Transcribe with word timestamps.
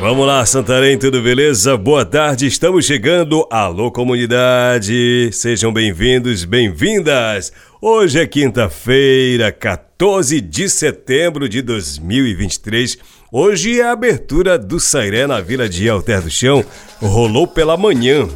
Vamos 0.00 0.26
lá, 0.26 0.46
Santarém, 0.46 0.96
tudo 0.96 1.20
beleza? 1.20 1.76
Boa 1.76 2.06
tarde, 2.06 2.46
estamos 2.46 2.86
chegando. 2.86 3.46
Alô, 3.50 3.90
comunidade! 3.90 5.28
Sejam 5.30 5.70
bem-vindos, 5.70 6.42
bem-vindas! 6.46 7.52
Hoje 7.82 8.18
é 8.18 8.26
quinta-feira, 8.26 9.52
14 9.52 10.40
de 10.40 10.70
setembro 10.70 11.46
de 11.46 11.60
2023. 11.60 12.96
Hoje 13.30 13.78
é 13.78 13.84
a 13.84 13.92
abertura 13.92 14.58
do 14.58 14.80
Sairé 14.80 15.26
na 15.26 15.38
Vila 15.42 15.68
de 15.68 15.86
Alter 15.86 16.22
do 16.22 16.30
Chão. 16.30 16.64
Rolou 16.98 17.46
pela 17.46 17.76
manhã. 17.76 18.26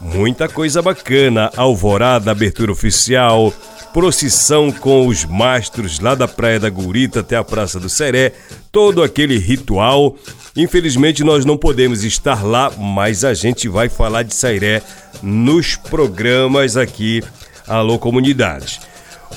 Muita 0.00 0.48
coisa 0.48 0.82
bacana, 0.82 1.48
alvorada, 1.56 2.32
abertura 2.32 2.72
oficial, 2.72 3.54
procissão 3.94 4.72
com 4.72 5.06
os 5.06 5.24
mastros 5.24 6.00
lá 6.00 6.16
da 6.16 6.26
Praia 6.26 6.58
da 6.58 6.68
Gurita 6.68 7.20
até 7.20 7.36
a 7.36 7.44
Praça 7.44 7.78
do 7.78 7.88
Seré, 7.88 8.32
todo 8.72 9.04
aquele 9.04 9.38
ritual. 9.38 10.16
Infelizmente 10.56 11.22
nós 11.22 11.44
não 11.44 11.56
podemos 11.56 12.02
estar 12.02 12.44
lá, 12.44 12.72
mas 12.76 13.24
a 13.24 13.32
gente 13.34 13.68
vai 13.68 13.88
falar 13.88 14.24
de 14.24 14.34
Sairé 14.34 14.82
nos 15.22 15.76
programas 15.76 16.76
aqui 16.76 17.22
Alô 17.68 17.96
Comunidade. 17.96 18.80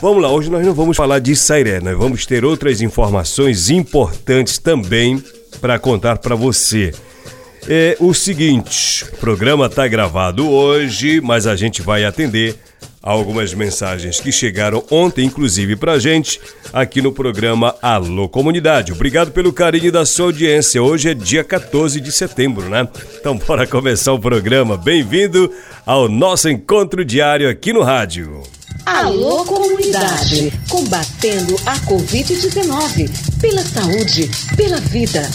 Vamos 0.02 0.24
lá, 0.24 0.32
hoje 0.32 0.50
nós 0.50 0.66
não 0.66 0.74
vamos 0.74 0.98
falar 0.98 1.20
de 1.20 1.36
Sairé, 1.36 1.80
nós 1.80 1.96
vamos 1.96 2.26
ter 2.26 2.44
outras 2.44 2.82
informações 2.82 3.70
importantes 3.70 4.58
também 4.58 5.24
para 5.62 5.78
contar 5.78 6.18
para 6.18 6.36
você. 6.36 6.92
É 7.70 7.96
o 8.00 8.12
seguinte, 8.12 9.06
o 9.06 9.18
programa 9.18 9.68
está 9.68 9.88
gravado 9.88 10.50
hoje, 10.50 11.22
mas 11.22 11.46
a 11.46 11.56
gente 11.56 11.80
vai 11.84 12.06
atender 12.06 12.58
algumas 13.12 13.54
mensagens 13.54 14.20
que 14.20 14.32
chegaram 14.32 14.84
ontem, 14.92 15.26
inclusive 15.26 15.76
pra 15.76 15.98
gente, 15.98 16.42
aqui 16.74 17.02
no 17.02 17.14
programa 17.14 17.74
Alô 17.82 18.28
Comunidade. 18.28 18.92
Obrigado 18.92 19.32
pelo 19.32 19.54
carinho 19.54 19.92
da 19.92 20.06
sua 20.06 20.26
audiência. 20.26 20.84
Hoje 20.84 21.10
é 21.10 21.14
dia 21.14 21.44
14 21.44 22.02
de 22.02 22.12
setembro, 22.12 22.70
né? 22.70 22.88
Então 23.20 23.38
bora 23.48 23.66
começar 23.66 24.12
o 24.12 24.20
programa. 24.20 24.76
Bem-vindo 24.76 25.50
ao 25.86 26.10
nosso 26.10 26.50
encontro 26.50 27.06
diário 27.06 27.50
aqui 27.50 27.72
no 27.72 27.82
rádio. 27.82 28.44
Alô 28.86 29.46
Comunidade, 29.46 30.52
combatendo 30.70 31.56
a 31.66 31.78
Covid-19, 31.80 33.10
pela 33.40 33.62
saúde, 33.62 34.30
pela 34.56 34.80
vida. 34.82 35.30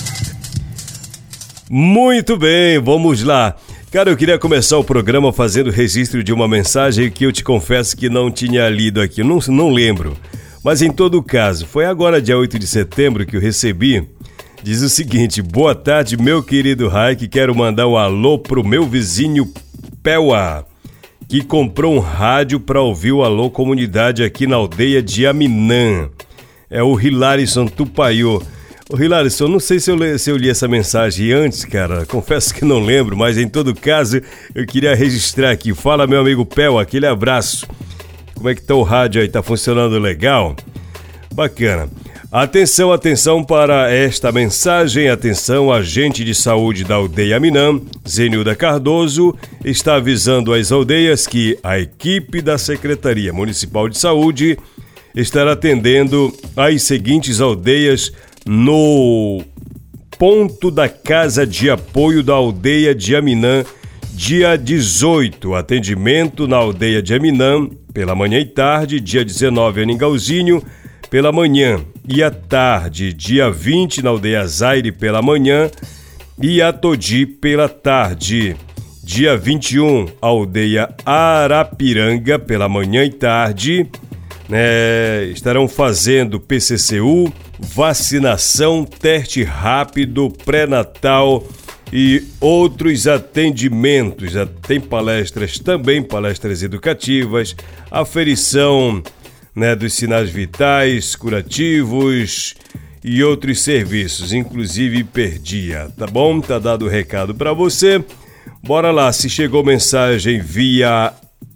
Muito 1.71 2.37
bem, 2.37 2.79
vamos 2.79 3.23
lá. 3.23 3.57
Cara, 3.93 4.09
eu 4.09 4.17
queria 4.17 4.39
começar 4.39 4.79
o 4.79 4.85
programa 4.85 5.35
fazendo 5.35 5.71
registro 5.71 6.25
de 6.25 6.33
uma 6.33 6.49
mensagem 6.49 7.11
que 7.11 7.27
eu 7.27 7.31
te 7.31 7.45
confesso 7.45 7.95
que 7.95 8.09
não 8.09 8.31
tinha 8.31 8.67
lido 8.71 9.03
aqui, 9.03 9.23
não, 9.23 9.39
não 9.49 9.69
lembro. 9.69 10.17
Mas 10.65 10.81
em 10.81 10.91
todo 10.91 11.23
caso, 11.23 11.67
foi 11.67 11.85
agora 11.85 12.23
dia 12.23 12.39
8 12.39 12.59
de 12.59 12.67
setembro 12.67 13.27
que 13.27 13.37
eu 13.37 13.41
recebi. 13.41 14.03
Diz 14.63 14.81
o 14.81 14.89
seguinte: 14.89 15.43
Boa 15.43 15.75
tarde, 15.75 16.17
meu 16.17 16.43
querido 16.43 16.89
Raik. 16.89 17.29
Quero 17.29 17.55
mandar 17.55 17.87
um 17.87 17.99
alô 17.99 18.39
pro 18.39 18.65
meu 18.65 18.87
vizinho 18.87 19.53
Pewa, 20.03 20.67
que 21.29 21.45
comprou 21.45 21.95
um 21.95 22.01
rádio 22.01 22.59
para 22.61 22.81
ouvir 22.81 23.13
o 23.13 23.23
Alô 23.23 23.51
Comunidade 23.51 24.25
aqui 24.25 24.47
na 24.47 24.57
aldeia 24.57 25.03
de 25.03 25.27
Aminã. 25.27 26.09
É 26.71 26.83
o 26.83 26.99
Hilarison 26.99 27.67
Tupaiô. 27.67 28.41
Ô 28.93 29.03
Hilarison, 29.03 29.49
não 29.49 29.59
sei 29.59 29.81
se 29.81 29.91
eu, 29.91 29.97
li, 29.97 30.19
se 30.19 30.29
eu 30.29 30.37
li 30.37 30.51
essa 30.51 30.69
mensagem 30.69 31.33
antes, 31.33 31.65
cara. 31.65 32.05
Confesso 32.07 32.55
que 32.55 32.63
não 32.63 32.79
lembro, 32.79 33.17
mas 33.17 33.39
em 33.39 33.49
todo 33.49 33.75
caso, 33.75 34.21
eu 34.55 34.67
queria 34.67 34.95
registrar 34.95 35.51
aqui. 35.51 35.73
Fala, 35.73 36.07
meu 36.07 36.21
amigo 36.21 36.45
Pel, 36.45 36.79
aquele 36.79 37.07
abraço. 37.07 37.67
Como 38.35 38.51
é 38.51 38.55
que 38.55 38.61
tá 38.61 38.75
o 38.75 38.83
rádio 38.83 39.23
aí? 39.23 39.29
Tá 39.29 39.43
funcionando 39.43 39.99
legal? 39.99 40.55
Bacana. 41.33 41.89
Atenção, 42.31 42.93
atenção 42.93 43.43
para 43.43 43.91
esta 43.91 44.31
mensagem. 44.31 45.09
Atenção, 45.09 45.73
agente 45.73 46.23
de 46.23 46.35
saúde 46.35 46.85
da 46.85 46.97
aldeia 46.97 47.41
Minam, 47.41 47.81
Zenilda 48.07 48.55
Cardoso, 48.55 49.35
está 49.65 49.95
avisando 49.95 50.53
as 50.53 50.71
aldeias 50.71 51.27
que 51.27 51.59
a 51.63 51.79
equipe 51.79 52.43
da 52.43 52.59
Secretaria 52.59 53.33
Municipal 53.33 53.89
de 53.89 53.97
Saúde 53.97 54.59
estará 55.15 55.53
atendendo 55.53 56.31
as 56.55 56.83
seguintes 56.83 57.41
aldeias 57.41 58.13
no 58.47 59.43
ponto 60.19 60.71
da 60.71 60.89
Casa 60.89 61.47
de 61.47 61.71
Apoio 61.71 62.23
da 62.23 62.35
Aldeia 62.35 62.95
de 62.95 63.15
Aminã, 63.15 63.65
dia 64.13 64.57
18. 64.57 65.55
Atendimento 65.55 66.47
na 66.47 66.57
Aldeia 66.57 67.03
de 67.03 67.15
Aminã, 67.15 67.69
pela 67.93 68.15
manhã 68.15 68.39
e 68.39 68.47
tarde, 68.47 69.01
dia 69.01 69.25
19 69.25 69.83
em 69.83 69.87
Ningauzinho, 69.87 70.63
pela 71.11 71.33
manhã 71.33 71.81
e 72.09 72.23
à 72.23 72.31
tarde, 72.31 73.13
dia 73.13 73.51
20 73.51 74.03
na 74.03 74.11
Aldeia 74.11 74.47
Zaire, 74.47 74.91
pela 74.93 75.23
manhã 75.23 75.71
e 76.41 76.61
a 76.61 76.73
Todi 76.73 77.27
pela 77.27 77.69
tarde. 77.69 78.57
Dia 79.05 79.37
21, 79.37 80.07
Aldeia 80.21 80.89
Arapiranga, 81.05 82.39
pela 82.39 82.69
manhã 82.69 83.05
e 83.05 83.11
tarde. 83.11 83.89
Né, 84.53 85.29
estarão 85.33 85.67
fazendo 85.67 86.39
PCCU, 86.39 87.33
vacinação, 87.59 88.85
teste 88.85 89.43
rápido, 89.43 90.31
pré-natal 90.45 91.43
e 91.91 92.23
outros 92.39 93.07
atendimentos. 93.07 94.35
Tem 94.69 94.79
palestras 94.79 95.59
também, 95.59 96.03
palestras 96.03 96.63
educativas, 96.63 97.57
aferição 97.91 99.03
né, 99.57 99.75
dos 99.75 99.95
sinais 99.95 100.29
vitais, 100.29 101.17
curativos 101.17 102.55
e 103.03 103.25
outros 103.25 103.63
serviços, 103.63 104.35
inclusive 104.35 105.03
perdia, 105.03 105.89
tá 105.97 106.07
bom? 106.07 106.43
Tá 106.43 106.59
dado 106.59 106.85
o 106.85 106.91
recado 106.91 107.35
para 107.35 107.55
você. 107.55 108.05
Bora 108.63 108.91
lá, 108.91 109.11
se 109.15 109.31
chegou 109.31 109.65
mensagem 109.65 110.43
via 110.43 111.15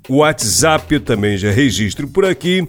WhatsApp, 0.08 0.94
eu 0.94 1.00
também 1.00 1.36
já 1.36 1.50
registro 1.50 2.08
por 2.08 2.24
aqui. 2.24 2.66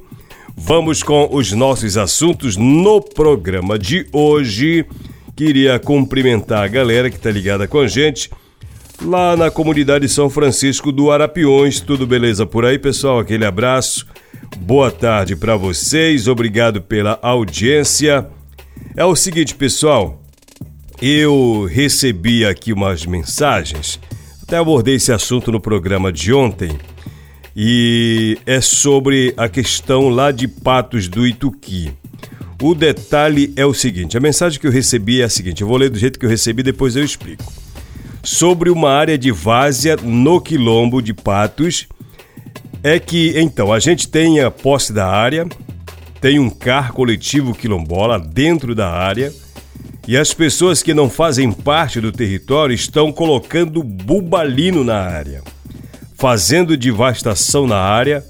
Vamos 0.59 1.03
com 1.03 1.29
os 1.31 1.51
nossos 1.51 1.97
assuntos 1.97 2.57
no 2.57 2.99
programa 2.99 3.77
de 3.77 4.07
hoje. 4.11 4.83
Queria 5.35 5.77
cumprimentar 5.77 6.63
a 6.63 6.67
galera 6.67 7.11
que 7.11 7.15
está 7.15 7.29
ligada 7.29 7.67
com 7.67 7.79
a 7.79 7.87
gente 7.87 8.29
lá 9.01 9.37
na 9.37 9.51
comunidade 9.51 10.09
São 10.09 10.31
Francisco 10.31 10.91
do 10.91 11.11
Arapiões. 11.11 11.79
Tudo 11.79 12.07
beleza 12.07 12.45
por 12.45 12.65
aí, 12.65 12.79
pessoal? 12.79 13.19
Aquele 13.19 13.45
abraço. 13.45 14.07
Boa 14.57 14.91
tarde 14.91 15.35
para 15.35 15.55
vocês. 15.55 16.27
Obrigado 16.27 16.81
pela 16.81 17.19
audiência. 17.21 18.27
É 18.95 19.05
o 19.05 19.15
seguinte, 19.15 19.53
pessoal. 19.53 20.21
Eu 20.99 21.67
recebi 21.69 22.43
aqui 22.43 22.73
umas 22.73 23.05
mensagens. 23.05 23.99
Até 24.41 24.57
abordei 24.57 24.95
esse 24.95 25.11
assunto 25.11 25.51
no 25.51 25.61
programa 25.61 26.11
de 26.11 26.33
ontem 26.33 26.75
e 27.59 28.37
é 28.45 28.61
sobre 28.61 29.33
a 29.35 29.49
questão 29.49 30.09
lá 30.09 30.29
de 30.29 30.47
Patos 30.47 31.07
do 31.07 31.25
Ituqui. 31.25 31.91
O 32.61 32.75
detalhe 32.75 33.51
é 33.55 33.65
o 33.65 33.73
seguinte: 33.73 34.15
a 34.15 34.19
mensagem 34.19 34.59
que 34.59 34.67
eu 34.67 34.71
recebi 34.71 35.21
é 35.21 35.23
a 35.23 35.29
seguinte, 35.29 35.63
eu 35.63 35.67
vou 35.67 35.75
ler 35.75 35.89
do 35.89 35.97
jeito 35.97 36.19
que 36.19 36.25
eu 36.27 36.29
recebi, 36.29 36.61
depois 36.61 36.95
eu 36.95 37.03
explico. 37.03 37.51
Sobre 38.21 38.69
uma 38.69 38.91
área 38.91 39.17
de 39.17 39.31
várzea 39.31 39.95
no 39.95 40.39
quilombo 40.39 41.01
de 41.01 41.15
Patos, 41.15 41.87
é 42.83 42.99
que 42.99 43.33
então 43.35 43.73
a 43.73 43.79
gente 43.79 44.07
tem 44.07 44.39
a 44.39 44.51
posse 44.51 44.93
da 44.93 45.07
área, 45.07 45.47
tem 46.21 46.37
um 46.37 46.51
car 46.51 46.93
coletivo 46.93 47.55
quilombola 47.55 48.19
dentro 48.19 48.75
da 48.75 48.91
área. 48.91 49.33
E 50.07 50.15
as 50.15 50.31
pessoas 50.31 50.83
que 50.83 50.93
não 50.93 51.09
fazem 51.09 51.51
parte 51.51 51.99
do 51.99 52.11
território 52.11 52.73
estão 52.73 53.11
colocando 53.11 53.83
bubalino 53.83 54.83
na 54.83 54.99
área 54.99 55.41
fazendo 56.17 56.75
devastação 56.75 57.67
na 57.67 57.77
área, 57.77 58.25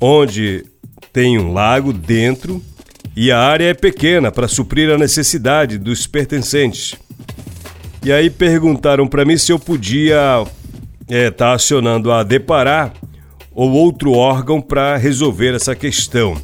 onde 0.00 0.64
tem 1.12 1.38
um 1.38 1.52
lago 1.52 1.92
dentro 1.92 2.62
e 3.16 3.30
a 3.30 3.38
área 3.38 3.66
é 3.66 3.74
pequena 3.74 4.30
para 4.30 4.48
suprir 4.48 4.90
a 4.90 4.98
necessidade 4.98 5.78
dos 5.78 6.06
pertencentes. 6.06 6.94
E 8.04 8.12
aí 8.12 8.30
perguntaram 8.30 9.06
para 9.06 9.24
mim 9.24 9.36
se 9.36 9.52
eu 9.52 9.58
podia 9.58 10.42
estar 11.02 11.14
é, 11.14 11.30
tá 11.30 11.52
acionando 11.52 12.10
a 12.10 12.22
Deparar 12.22 12.92
ou 13.52 13.70
outro 13.72 14.12
órgão 14.12 14.60
para 14.60 14.96
resolver 14.96 15.54
essa 15.54 15.74
questão. 15.74 16.36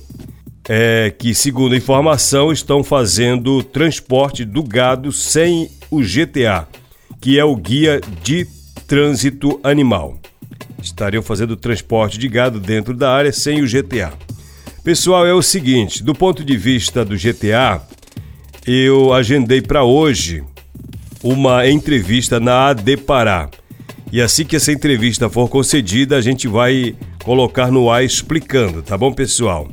É 0.69 1.15
que, 1.17 1.33
segundo 1.33 1.75
a 1.75 1.79
informação, 1.79 2.53
estão 2.53 2.83
fazendo 2.83 3.63
transporte 3.63 4.45
do 4.45 4.63
gado 4.65 5.13
sem 5.13 5.71
o 5.91 6.01
GTA, 6.01 6.67
que 7.21 7.39
é 7.39 7.45
o 7.45 7.55
Guia 7.55 8.01
de 8.23 8.47
Trânsito 8.87 9.61
Animal. 9.63 10.19
Estariam 10.83 11.23
fazendo 11.23 11.57
transporte 11.57 12.19
de 12.19 12.29
gado 12.29 12.61
dentro 12.61 12.95
da 12.95 13.13
área 13.13 13.33
sem 13.33 13.63
o 13.63 13.67
GTA. 13.67 14.13
Pessoal, 14.85 15.27
é 15.27 15.35
o 15.35 15.43
seguinte: 15.43 16.03
do 16.03 16.15
ponto 16.15 16.45
de 16.45 16.57
vista 16.57 17.05
do 17.05 17.17
GTA, 17.17 17.83
eu 18.67 19.13
agendei 19.13 19.61
para 19.61 19.85
hoje 19.85 20.45
uma 21.23 21.69
entrevista 21.69 22.39
na 22.39 22.69
AD 22.69 22.99
Pará. 22.99 23.49
E 24.13 24.23
assim 24.23 24.45
que 24.45 24.55
essa 24.55 24.71
entrevista 24.71 25.29
for 25.29 25.49
concedida, 25.49 26.17
a 26.17 26.21
gente 26.21 26.47
vai 26.47 26.95
colocar 27.25 27.71
no 27.71 27.91
ar 27.91 28.05
explicando, 28.05 28.83
tá 28.83 28.97
bom, 28.97 29.13
pessoal? 29.13 29.69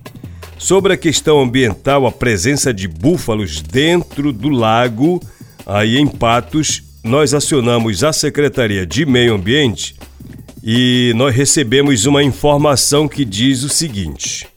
Sobre 0.57 0.93
a 0.93 0.97
questão 0.97 1.41
ambiental, 1.41 2.07
a 2.07 2.11
presença 2.11 2.73
de 2.73 2.87
búfalos 2.87 3.61
dentro 3.61 4.33
do 4.33 4.49
lago, 4.49 5.21
aí 5.65 5.97
em 5.97 6.07
Patos, 6.07 6.81
nós 7.03 7.33
acionamos 7.33 8.03
a 8.03 8.13
Secretaria 8.13 8.85
de 8.85 9.05
Meio 9.05 9.35
Ambiente 9.35 9.95
e 10.65 11.11
nós 11.17 11.35
recebemos 11.35 12.05
uma 12.05 12.23
informação 12.23 13.05
que 13.05 13.25
diz 13.25 13.63
o 13.63 13.69
seguinte: 13.69 14.47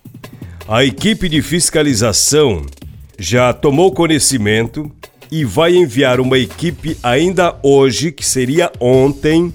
a 0.68 0.84
equipe 0.84 1.28
de 1.28 1.42
fiscalização 1.42 2.64
já 3.18 3.52
tomou 3.52 3.90
conhecimento 3.90 4.90
e 5.32 5.44
vai 5.44 5.74
enviar 5.74 6.20
uma 6.20 6.38
equipe 6.38 6.96
ainda 7.02 7.58
hoje, 7.60 8.12
que 8.12 8.24
seria 8.24 8.70
ontem, 8.78 9.52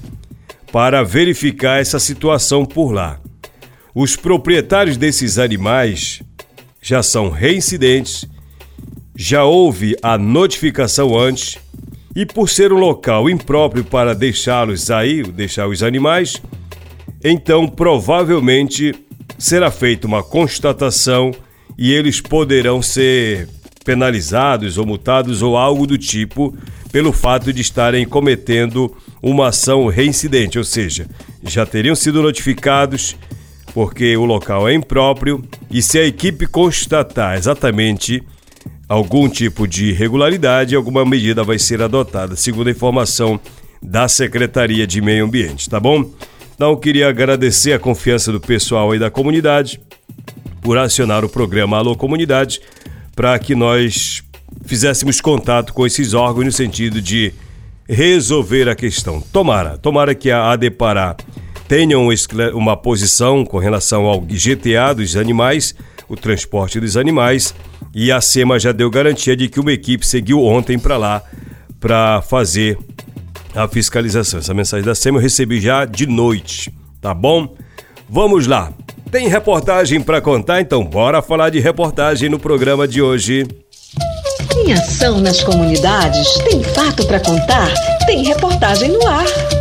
para 0.73 1.03
verificar 1.03 1.79
essa 1.79 1.99
situação 1.99 2.65
por 2.65 2.91
lá. 2.91 3.17
Os 3.95 4.17
proprietários 4.17 4.97
desses 4.97 5.37
animais 5.37 6.21
já 6.81 7.01
são 7.01 7.29
reincidentes, 7.29 8.25
já 9.15 9.45
houve 9.45 9.95
a 10.01 10.17
notificação 10.17 11.17
antes 11.17 11.57
e 12.15 12.25
por 12.25 12.49
ser 12.49 12.73
um 12.73 12.77
local 12.77 13.29
impróprio 13.29 13.83
para 13.83 14.13
deixá-los 14.13 14.91
aí, 14.91 15.23
deixar 15.23 15.67
os 15.67 15.81
animais, 15.81 16.41
então 17.23 17.67
provavelmente 17.67 18.93
será 19.37 19.71
feita 19.71 20.07
uma 20.07 20.23
constatação 20.23 21.31
e 21.77 21.91
eles 21.91 22.19
poderão 22.19 22.81
ser 22.81 23.47
penalizados 23.83 24.77
ou 24.77 24.85
multados 24.85 25.41
ou 25.41 25.57
algo 25.57 25.87
do 25.87 25.97
tipo 25.97 26.55
pelo 26.91 27.11
fato 27.11 27.51
de 27.53 27.61
estarem 27.61 28.05
cometendo 28.05 28.95
uma 29.23 29.47
ação 29.47 29.87
reincidente, 29.87 30.57
ou 30.57 30.63
seja, 30.63 31.07
já 31.43 31.65
teriam 31.65 31.95
sido 31.95 32.21
notificados 32.21 33.15
porque 33.73 34.15
o 34.17 34.25
local 34.25 34.67
é 34.67 34.73
impróprio 34.73 35.43
e 35.69 35.81
se 35.81 35.97
a 35.97 36.05
equipe 36.05 36.45
constatar 36.45 37.37
exatamente 37.37 38.21
algum 38.91 39.29
tipo 39.29 39.65
de 39.65 39.91
irregularidade, 39.91 40.75
alguma 40.75 41.05
medida 41.05 41.45
vai 41.45 41.57
ser 41.57 41.81
adotada, 41.81 42.35
segundo 42.35 42.67
a 42.67 42.71
informação 42.71 43.39
da 43.81 44.05
Secretaria 44.09 44.85
de 44.85 44.99
Meio 44.99 45.23
Ambiente, 45.23 45.69
tá 45.69 45.79
bom? 45.79 46.11
Então, 46.53 46.75
queria 46.75 47.07
agradecer 47.07 47.71
a 47.71 47.79
confiança 47.79 48.33
do 48.33 48.41
pessoal 48.41 48.91
aí 48.91 48.99
da 48.99 49.09
comunidade 49.09 49.79
por 50.61 50.77
acionar 50.77 51.23
o 51.23 51.29
programa 51.29 51.77
Alô 51.77 51.95
Comunidade 51.95 52.59
para 53.15 53.39
que 53.39 53.55
nós 53.55 54.23
fizéssemos 54.65 55.21
contato 55.21 55.73
com 55.73 55.85
esses 55.85 56.13
órgãos 56.13 56.47
no 56.47 56.51
sentido 56.51 57.01
de 57.01 57.33
resolver 57.87 58.67
a 58.67 58.75
questão. 58.75 59.21
Tomara, 59.21 59.77
tomara 59.77 60.13
que 60.13 60.29
a 60.29 60.51
ADEPARÁ 60.51 61.15
tenha 61.65 61.97
uma 61.97 62.75
posição 62.75 63.45
com 63.45 63.57
relação 63.57 64.03
ao 64.03 64.19
GTA 64.19 64.93
dos 64.93 65.15
animais, 65.15 65.73
o 66.11 66.17
transporte 66.17 66.77
dos 66.77 66.97
animais, 66.97 67.55
e 67.95 68.11
a 68.11 68.19
SEMA 68.19 68.59
já 68.59 68.73
deu 68.73 68.89
garantia 68.89 69.35
de 69.35 69.47
que 69.47 69.61
uma 69.61 69.71
equipe 69.71 70.05
seguiu 70.05 70.43
ontem 70.43 70.77
para 70.77 70.97
lá 70.97 71.23
para 71.79 72.21
fazer 72.21 72.77
a 73.55 73.65
fiscalização. 73.67 74.39
Essa 74.39 74.53
mensagem 74.53 74.85
da 74.85 74.93
SEMA 74.93 75.17
eu 75.17 75.21
recebi 75.21 75.61
já 75.61 75.85
de 75.85 76.05
noite, 76.05 76.71
tá 76.99 77.13
bom? 77.13 77.55
Vamos 78.09 78.45
lá. 78.45 78.73
Tem 79.09 79.29
reportagem 79.29 80.01
para 80.01 80.19
contar, 80.21 80.59
então 80.59 80.83
bora 80.83 81.21
falar 81.21 81.49
de 81.49 81.59
reportagem 81.59 82.29
no 82.29 82.37
programa 82.37 82.85
de 82.85 83.01
hoje. 83.01 83.47
Tem 84.53 84.73
ação 84.73 85.21
nas 85.21 85.41
comunidades? 85.41 86.33
Tem 86.49 86.61
fato 86.61 87.05
para 87.07 87.21
contar? 87.21 87.73
Tem 88.05 88.23
reportagem 88.23 88.91
no 88.91 89.07
ar. 89.07 89.60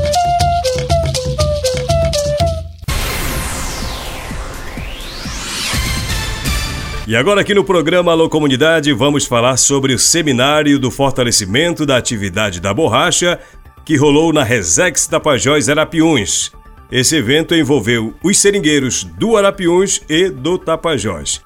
E 7.11 7.17
agora 7.17 7.41
aqui 7.41 7.53
no 7.53 7.65
programa 7.65 8.13
Alô 8.13 8.29
Comunidade 8.29 8.93
vamos 8.93 9.27
falar 9.27 9.57
sobre 9.57 9.93
o 9.93 9.99
seminário 9.99 10.79
do 10.79 10.93
fortalecimento 10.93 11.85
da 11.85 11.97
atividade 11.97 12.61
da 12.61 12.73
borracha 12.73 13.41
que 13.85 13.97
rolou 13.97 14.33
na 14.33 14.45
Resex 14.45 15.09
Tapajós 15.09 15.69
Arapiuns. 15.69 16.53
Esse 16.89 17.17
evento 17.17 17.53
envolveu 17.53 18.15
os 18.23 18.39
seringueiros 18.39 19.03
do 19.03 19.37
Arapiuns 19.37 20.01
e 20.09 20.31
do 20.31 20.57
Tapajós. 20.57 21.43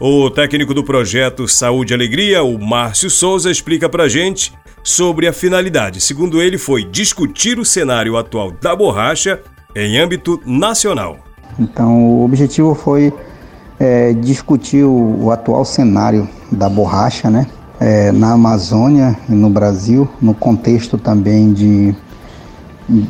O 0.00 0.28
técnico 0.28 0.74
do 0.74 0.82
projeto 0.82 1.46
Saúde 1.46 1.92
e 1.92 1.94
Alegria, 1.94 2.42
o 2.42 2.58
Márcio 2.58 3.08
Souza, 3.08 3.48
explica 3.48 3.88
pra 3.88 4.08
gente 4.08 4.52
sobre 4.82 5.28
a 5.28 5.32
finalidade. 5.32 6.00
Segundo 6.00 6.42
ele, 6.42 6.58
foi 6.58 6.82
discutir 6.82 7.60
o 7.60 7.64
cenário 7.64 8.16
atual 8.16 8.50
da 8.50 8.74
borracha 8.74 9.40
em 9.72 10.00
âmbito 10.00 10.40
nacional. 10.44 11.20
Então, 11.60 11.96
o 11.96 12.24
objetivo 12.24 12.74
foi 12.74 13.12
é, 13.80 14.12
discutir 14.12 14.84
o, 14.84 15.24
o, 15.24 15.30
atual 15.30 15.64
cenário 15.64 16.28
da 16.52 16.68
borracha, 16.68 17.30
né? 17.30 17.46
É, 17.80 18.12
na 18.12 18.32
Amazônia 18.32 19.16
e 19.26 19.32
no 19.32 19.48
Brasil, 19.48 20.06
no 20.20 20.34
contexto 20.34 20.98
também 20.98 21.50
de 21.54 21.96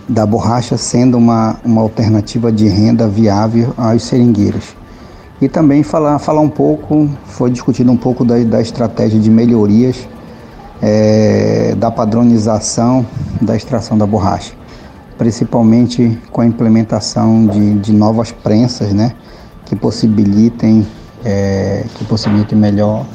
da 0.08 0.26
borracha 0.26 0.76
sendo 0.76 1.17
uma, 1.17 1.58
uma 1.64 1.81
alternativa 1.81 2.52
de 2.52 2.69
renda 2.69 3.09
viável 3.09 3.73
aos 3.76 4.04
seringueiros. 4.04 4.76
E 5.40 5.49
também 5.49 5.83
falar, 5.83 6.18
falar 6.18 6.42
um 6.42 6.50
pouco, 6.50 7.09
foi 7.25 7.50
discutido 7.50 7.90
um 7.90 7.97
pouco 7.97 8.23
da, 8.23 8.38
da 8.45 8.61
estratégia 8.61 9.18
de 9.18 9.30
melhorias 9.30 10.06
é, 10.83 11.75
da 11.78 11.90
padronização 11.90 13.04
da 13.40 13.56
extração 13.56 13.97
da 13.97 14.06
borracha, 14.06 14.52
principalmente 15.16 16.18
com 16.30 16.42
a 16.42 16.47
implementação 16.47 17.47
de, 17.47 17.78
de 17.78 17.92
novas 17.92 18.30
prensas, 18.30 18.92
né, 18.92 19.14
que 19.71 19.77
possibilitem, 19.77 20.85
é, 21.25 21.85
que 21.95 22.05
possibilitem 22.05 22.59
melhor, 22.59 23.07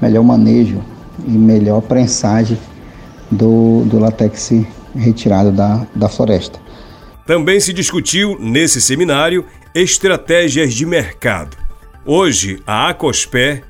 melhor 0.00 0.24
manejo 0.24 0.82
e 1.26 1.30
melhor 1.30 1.82
prensagem 1.82 2.58
do, 3.30 3.84
do 3.84 3.98
latex 3.98 4.52
retirada 4.96 5.52
da, 5.52 5.86
da 5.94 6.08
floresta. 6.08 6.58
Também 7.26 7.60
se 7.60 7.74
discutiu 7.74 8.38
nesse 8.40 8.80
seminário 8.80 9.44
estratégias 9.74 10.72
de 10.72 10.86
mercado. 10.86 11.58
Hoje, 12.06 12.62
a 12.66 12.88
Acospé 12.88 13.62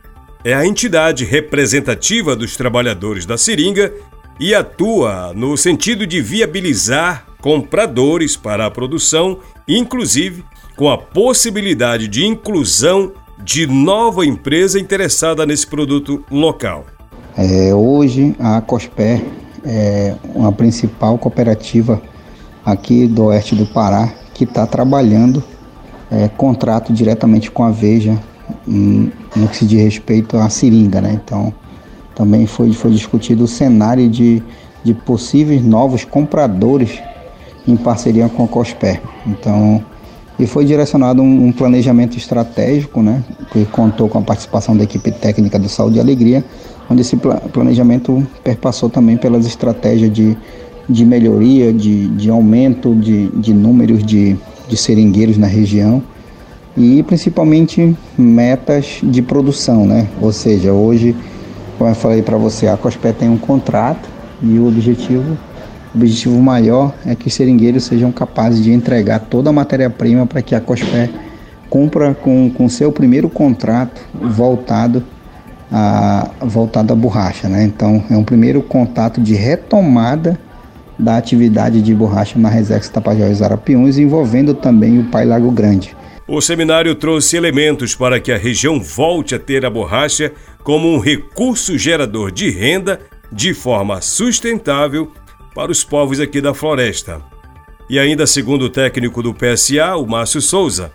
é 0.44 0.54
a 0.54 0.64
entidade 0.64 1.24
representativa 1.24 2.36
dos 2.36 2.56
trabalhadores 2.56 3.26
da 3.26 3.36
seringa 3.36 3.92
e 4.38 4.54
atua 4.54 5.32
no 5.34 5.56
sentido 5.56 6.06
de 6.06 6.20
viabilizar 6.20 7.26
compradores 7.40 8.36
para 8.36 8.64
a 8.64 8.70
produção, 8.70 9.40
inclusive 9.66 10.44
com 10.76 10.90
a 10.90 10.98
possibilidade 10.98 12.08
de 12.08 12.24
inclusão 12.24 13.12
de 13.44 13.66
nova 13.66 14.24
empresa 14.24 14.78
interessada 14.78 15.44
nesse 15.44 15.66
produto 15.66 16.24
local. 16.30 16.86
É, 17.36 17.74
hoje, 17.74 18.36
a 18.38 18.58
Acospé 18.58 19.22
é 19.64 20.14
uma 20.34 20.52
principal 20.52 21.16
cooperativa 21.18 22.00
aqui 22.64 23.06
do 23.06 23.24
oeste 23.24 23.54
do 23.54 23.66
Pará 23.66 24.12
que 24.34 24.44
está 24.44 24.66
trabalhando 24.66 25.42
é, 26.10 26.28
contrato 26.28 26.92
diretamente 26.92 27.50
com 27.50 27.64
a 27.64 27.70
Veja 27.70 28.18
no 28.66 29.48
que 29.48 29.56
se 29.56 29.64
diz 29.64 29.80
respeito 29.82 30.36
à 30.36 30.48
seringa, 30.48 31.00
né? 31.00 31.18
Então 31.24 31.52
também 32.14 32.46
foi, 32.46 32.72
foi 32.72 32.90
discutido 32.90 33.44
o 33.44 33.48
cenário 33.48 34.08
de, 34.08 34.42
de 34.84 34.92
possíveis 34.92 35.64
novos 35.64 36.04
compradores 36.04 37.00
em 37.66 37.76
parceria 37.76 38.28
com 38.28 38.44
a 38.44 38.48
COSPER. 38.48 39.00
Então, 39.26 39.82
e 40.42 40.46
foi 40.46 40.64
direcionado 40.64 41.22
um, 41.22 41.46
um, 41.46 41.52
planejamento 41.52 42.16
estratégico, 42.16 43.00
né, 43.00 43.22
que 43.52 43.64
contou 43.66 44.08
com 44.08 44.18
a 44.18 44.22
participação 44.22 44.76
da 44.76 44.82
equipe 44.82 45.12
técnica 45.12 45.56
do 45.56 45.68
Saúde 45.68 45.98
e 45.98 46.00
Alegria, 46.00 46.44
onde 46.90 47.02
esse 47.02 47.16
planejamento 47.16 48.26
perpassou 48.42 48.90
também 48.90 49.16
pelas 49.16 49.46
estratégias 49.46 50.12
de, 50.12 50.36
de 50.88 51.04
melhoria, 51.06 51.72
de, 51.72 52.08
de 52.08 52.28
aumento 52.28 52.92
de, 52.92 53.28
de 53.28 53.54
números 53.54 54.04
de, 54.04 54.36
de 54.68 54.76
seringueiros 54.76 55.38
na 55.38 55.46
região 55.46 56.02
e 56.76 57.04
principalmente 57.04 57.96
metas 58.18 58.98
de 59.00 59.22
produção, 59.22 59.86
né? 59.86 60.08
Ou 60.20 60.32
seja, 60.32 60.72
hoje, 60.72 61.14
como 61.78 61.88
eu 61.88 61.94
falei 61.94 62.20
para 62.20 62.36
você, 62.36 62.66
a 62.66 62.76
Cospé 62.76 63.12
tem 63.12 63.28
um 63.28 63.38
contrato 63.38 64.08
E 64.42 64.58
o 64.58 64.66
objetivo, 64.66 65.38
o 65.94 65.98
objetivo 65.98 66.40
maior 66.40 66.94
é 67.06 67.14
que 67.14 67.28
os 67.28 67.34
seringueiros 67.34 67.84
sejam 67.84 68.10
capazes 68.10 68.62
de 68.62 68.72
entregar 68.72 69.20
toda 69.20 69.50
a 69.50 69.52
matéria-prima 69.52 70.26
para 70.26 70.40
que 70.40 70.54
a 70.54 70.60
Cospé 70.60 71.10
cumpra 71.68 72.14
com 72.14 72.52
o 72.58 72.70
seu 72.70 72.92
primeiro 72.92 73.28
contrato 73.28 74.00
voltado 74.14 75.02
a, 75.70 76.30
voltado 76.40 76.92
à 76.92 76.96
borracha. 76.96 77.48
Né? 77.48 77.64
Então, 77.64 78.04
é 78.10 78.16
um 78.16 78.24
primeiro 78.24 78.62
contato 78.62 79.20
de 79.20 79.34
retomada 79.34 80.38
da 80.98 81.16
atividade 81.16 81.80
de 81.80 81.94
borracha 81.94 82.38
na 82.38 82.48
Resex 82.48 82.88
Tapajós 82.88 83.42
Arapiuns, 83.42 83.98
envolvendo 83.98 84.54
também 84.54 84.98
o 84.98 85.04
Pai 85.04 85.24
Lago 85.24 85.50
Grande. 85.50 85.96
O 86.28 86.40
seminário 86.40 86.94
trouxe 86.94 87.36
elementos 87.36 87.94
para 87.94 88.20
que 88.20 88.30
a 88.30 88.38
região 88.38 88.80
volte 88.80 89.34
a 89.34 89.38
ter 89.38 89.66
a 89.66 89.70
borracha 89.70 90.32
como 90.62 90.88
um 90.88 90.98
recurso 90.98 91.76
gerador 91.76 92.30
de 92.30 92.50
renda 92.50 93.00
de 93.32 93.52
forma 93.54 94.00
sustentável 94.00 95.10
para 95.54 95.72
os 95.72 95.84
povos 95.84 96.20
aqui 96.20 96.40
da 96.40 96.54
floresta. 96.54 97.20
E 97.88 97.98
ainda 97.98 98.26
segundo 98.26 98.62
o 98.62 98.70
técnico 98.70 99.22
do 99.22 99.34
PSA, 99.34 99.96
o 99.96 100.06
Márcio 100.06 100.40
Souza, 100.40 100.90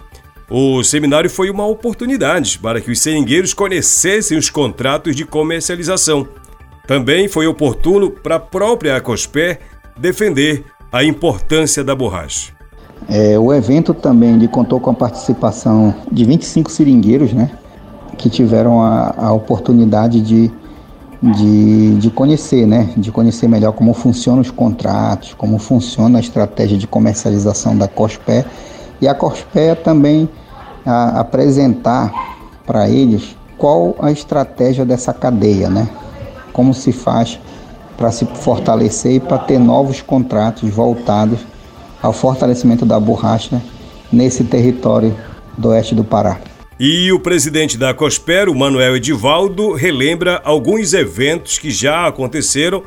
o 0.50 0.82
seminário 0.84 1.30
foi 1.30 1.50
uma 1.50 1.66
oportunidade 1.66 2.58
para 2.60 2.80
que 2.80 2.90
os 2.90 3.00
seringueiros 3.00 3.54
conhecessem 3.54 4.38
os 4.38 4.50
contratos 4.50 5.16
de 5.16 5.26
comercialização. 5.26 6.28
Também 6.88 7.28
foi 7.28 7.48
oportuno 7.48 8.10
para 8.10 8.36
a 8.36 8.40
própria 8.40 8.96
Acospé 8.96 9.60
defender 9.98 10.64
a 10.92 11.04
importância 11.04 11.84
da 11.84 11.94
borracha. 11.94 12.54
É, 13.10 13.38
o 13.38 13.54
evento 13.54 13.94
também 13.94 14.46
contou 14.48 14.80
com 14.80 14.90
a 14.90 14.94
participação 14.94 15.94
de 16.12 16.24
25 16.24 16.72
seringueiros, 16.72 17.34
né, 17.34 17.52
que 18.18 18.30
tiveram 18.30 18.82
a, 18.82 19.14
a 19.18 19.34
oportunidade 19.34 20.22
de, 20.22 20.52
de, 21.22 21.96
de, 21.96 22.10
conhecer, 22.12 22.66
né, 22.66 22.94
de 22.96 23.12
conhecer 23.12 23.48
melhor 23.48 23.72
como 23.74 23.94
funcionam 23.94 24.42
os 24.42 24.52
contratos, 24.52 25.34
como 25.34 25.58
funciona 25.58 26.20
a 26.20 26.22
estratégia 26.22 26.78
de 26.78 26.88
comercialização 26.88 27.78
da 27.78 27.88
Cospé. 27.88 28.46
E 29.02 29.08
a 29.08 29.16
Cospé 29.16 29.76
também 29.76 30.30
a, 30.86 31.20
apresentar 31.20 32.14
para 32.66 32.90
eles 32.90 33.36
qual 33.58 33.96
a 34.00 34.12
estratégia 34.12 34.86
dessa 34.86 35.14
cadeia, 35.14 35.70
né, 35.70 35.90
como 36.54 36.74
se 36.74 36.92
faz 36.92 37.40
para 37.98 38.12
se 38.12 38.26
fortalecer 38.26 39.14
e 39.14 39.20
para 39.20 39.40
ter 39.40 39.58
novos 39.58 40.02
contratos 40.02 40.70
voltados 40.70 41.40
ao 42.02 42.14
fortalecimento 42.14 42.86
da 42.86 43.00
borracha 43.00 43.60
nesse 44.12 44.44
território 44.44 45.16
do 45.58 45.70
oeste 45.70 45.96
do 45.96 46.04
Pará. 46.04 46.38
E 46.80 47.12
o 47.12 47.20
presidente 47.20 47.76
da 47.76 47.92
Cospero, 47.92 48.54
Manuel 48.54 48.98
Edivaldo, 48.98 49.74
relembra 49.74 50.40
alguns 50.44 50.94
eventos 50.94 51.58
que 51.58 51.72
já 51.72 52.06
aconteceram 52.06 52.84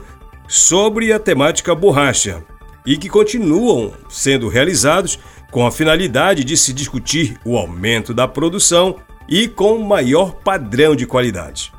sobre 0.47 1.13
a 1.13 1.19
temática 1.19 1.75
borracha 1.75 2.41
e 2.87 2.97
que 2.97 3.09
continuam 3.09 3.93
sendo 4.09 4.47
realizados 4.47 5.19
com 5.51 5.67
a 5.67 5.73
finalidade 5.73 6.45
de 6.45 6.57
se 6.57 6.73
discutir 6.73 7.37
o 7.45 7.59
aumento 7.59 8.15
da 8.15 8.29
produção 8.29 8.95
e 9.29 9.49
com 9.49 9.79
maior 9.81 10.35
padrão 10.35 10.95
de 10.95 11.05
qualidade. 11.05 11.73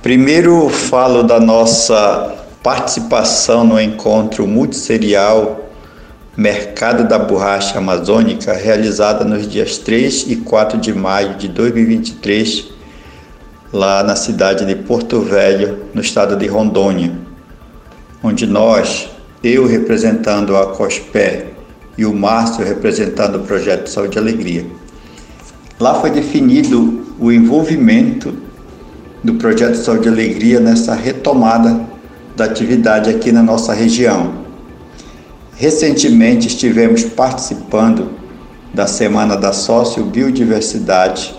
Primeiro 0.00 0.68
falo 0.68 1.24
da 1.24 1.40
nossa 1.40 2.46
participação 2.62 3.64
no 3.64 3.80
encontro 3.80 4.46
multisserial 4.46 5.65
Mercado 6.36 7.08
da 7.08 7.18
Borracha 7.18 7.78
Amazônica, 7.78 8.52
realizada 8.52 9.24
nos 9.24 9.48
dias 9.48 9.78
3 9.78 10.26
e 10.28 10.36
4 10.36 10.78
de 10.78 10.92
maio 10.92 11.34
de 11.36 11.48
2023, 11.48 12.66
lá 13.72 14.02
na 14.02 14.14
cidade 14.14 14.66
de 14.66 14.74
Porto 14.74 15.22
Velho, 15.22 15.86
no 15.94 16.02
estado 16.02 16.36
de 16.36 16.46
Rondônia, 16.46 17.10
onde 18.22 18.46
nós, 18.46 19.08
eu 19.42 19.66
representando 19.66 20.54
a 20.58 20.74
COSPÉ 20.74 21.46
e 21.96 22.04
o 22.04 22.12
Márcio 22.12 22.62
representando 22.62 23.36
o 23.36 23.44
projeto 23.44 23.88
Saúde 23.88 24.18
e 24.18 24.20
Alegria. 24.20 24.66
Lá 25.80 25.94
foi 26.02 26.10
definido 26.10 27.14
o 27.18 27.32
envolvimento 27.32 28.34
do 29.24 29.36
projeto 29.36 29.76
Saúde 29.76 30.06
e 30.06 30.12
Alegria 30.12 30.60
nessa 30.60 30.94
retomada 30.94 31.80
da 32.36 32.44
atividade 32.44 33.08
aqui 33.08 33.32
na 33.32 33.42
nossa 33.42 33.72
região. 33.72 34.45
Recentemente 35.58 36.48
estivemos 36.48 37.02
participando 37.02 38.10
da 38.74 38.86
Semana 38.86 39.38
da 39.38 39.54
Sociobiodiversidade, 39.54 41.34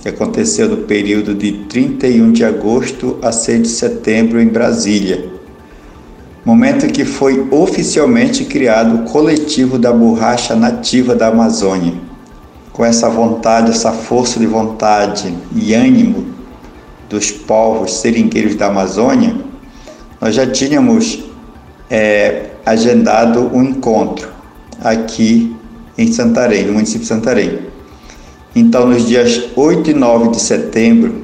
que 0.00 0.08
aconteceu 0.08 0.68
no 0.68 0.78
período 0.78 1.32
de 1.32 1.52
31 1.68 2.32
de 2.32 2.44
agosto 2.44 3.18
a 3.22 3.30
6 3.30 3.62
de 3.62 3.68
setembro 3.68 4.40
em 4.40 4.48
Brasília. 4.48 5.30
Momento 6.44 6.88
que 6.88 7.04
foi 7.04 7.46
oficialmente 7.52 8.44
criado 8.46 8.96
o 8.96 9.04
coletivo 9.04 9.78
da 9.78 9.92
borracha 9.92 10.56
nativa 10.56 11.14
da 11.14 11.28
Amazônia. 11.28 11.94
Com 12.72 12.84
essa 12.84 13.08
vontade, 13.08 13.70
essa 13.70 13.92
força 13.92 14.40
de 14.40 14.46
vontade 14.46 15.32
e 15.54 15.72
ânimo 15.72 16.26
dos 17.08 17.30
povos 17.30 17.92
seringueiros 18.00 18.56
da 18.56 18.66
Amazônia, 18.66 19.36
nós 20.20 20.34
já 20.34 20.44
tínhamos 20.50 21.22
é, 21.88 22.51
agendado 22.64 23.50
um 23.54 23.62
encontro 23.62 24.28
aqui 24.82 25.56
em 25.96 26.12
Santarém, 26.12 26.64
no 26.64 26.74
município 26.74 27.02
de 27.02 27.06
Santarém. 27.06 27.60
Então, 28.54 28.86
nos 28.86 29.06
dias 29.06 29.50
8 29.56 29.90
e 29.90 29.94
9 29.94 30.30
de 30.30 30.40
setembro, 30.40 31.22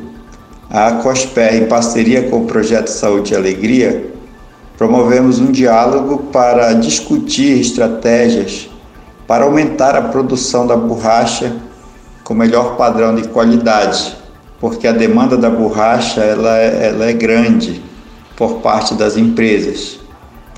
a 0.71 0.93
COSPER, 0.93 1.55
em 1.57 1.67
parceria 1.67 2.29
com 2.29 2.43
o 2.43 2.47
Projeto 2.47 2.89
Saúde 2.89 3.33
e 3.33 3.37
Alegria, 3.37 4.13
promovemos 4.77 5.39
um 5.39 5.51
diálogo 5.51 6.19
para 6.33 6.73
discutir 6.75 7.59
estratégias 7.61 8.69
para 9.27 9.45
aumentar 9.45 9.95
a 9.95 10.03
produção 10.03 10.67
da 10.67 10.75
borracha 10.75 11.55
com 12.25 12.33
melhor 12.33 12.77
padrão 12.77 13.15
de 13.15 13.29
qualidade, 13.29 14.17
porque 14.59 14.87
a 14.87 14.93
demanda 14.93 15.37
da 15.37 15.51
borracha 15.51 16.23
ela 16.23 16.57
é, 16.57 16.89
ela 16.89 17.05
é 17.05 17.13
grande 17.13 17.83
por 18.37 18.57
parte 18.61 18.95
das 18.95 19.17
empresas. 19.19 19.99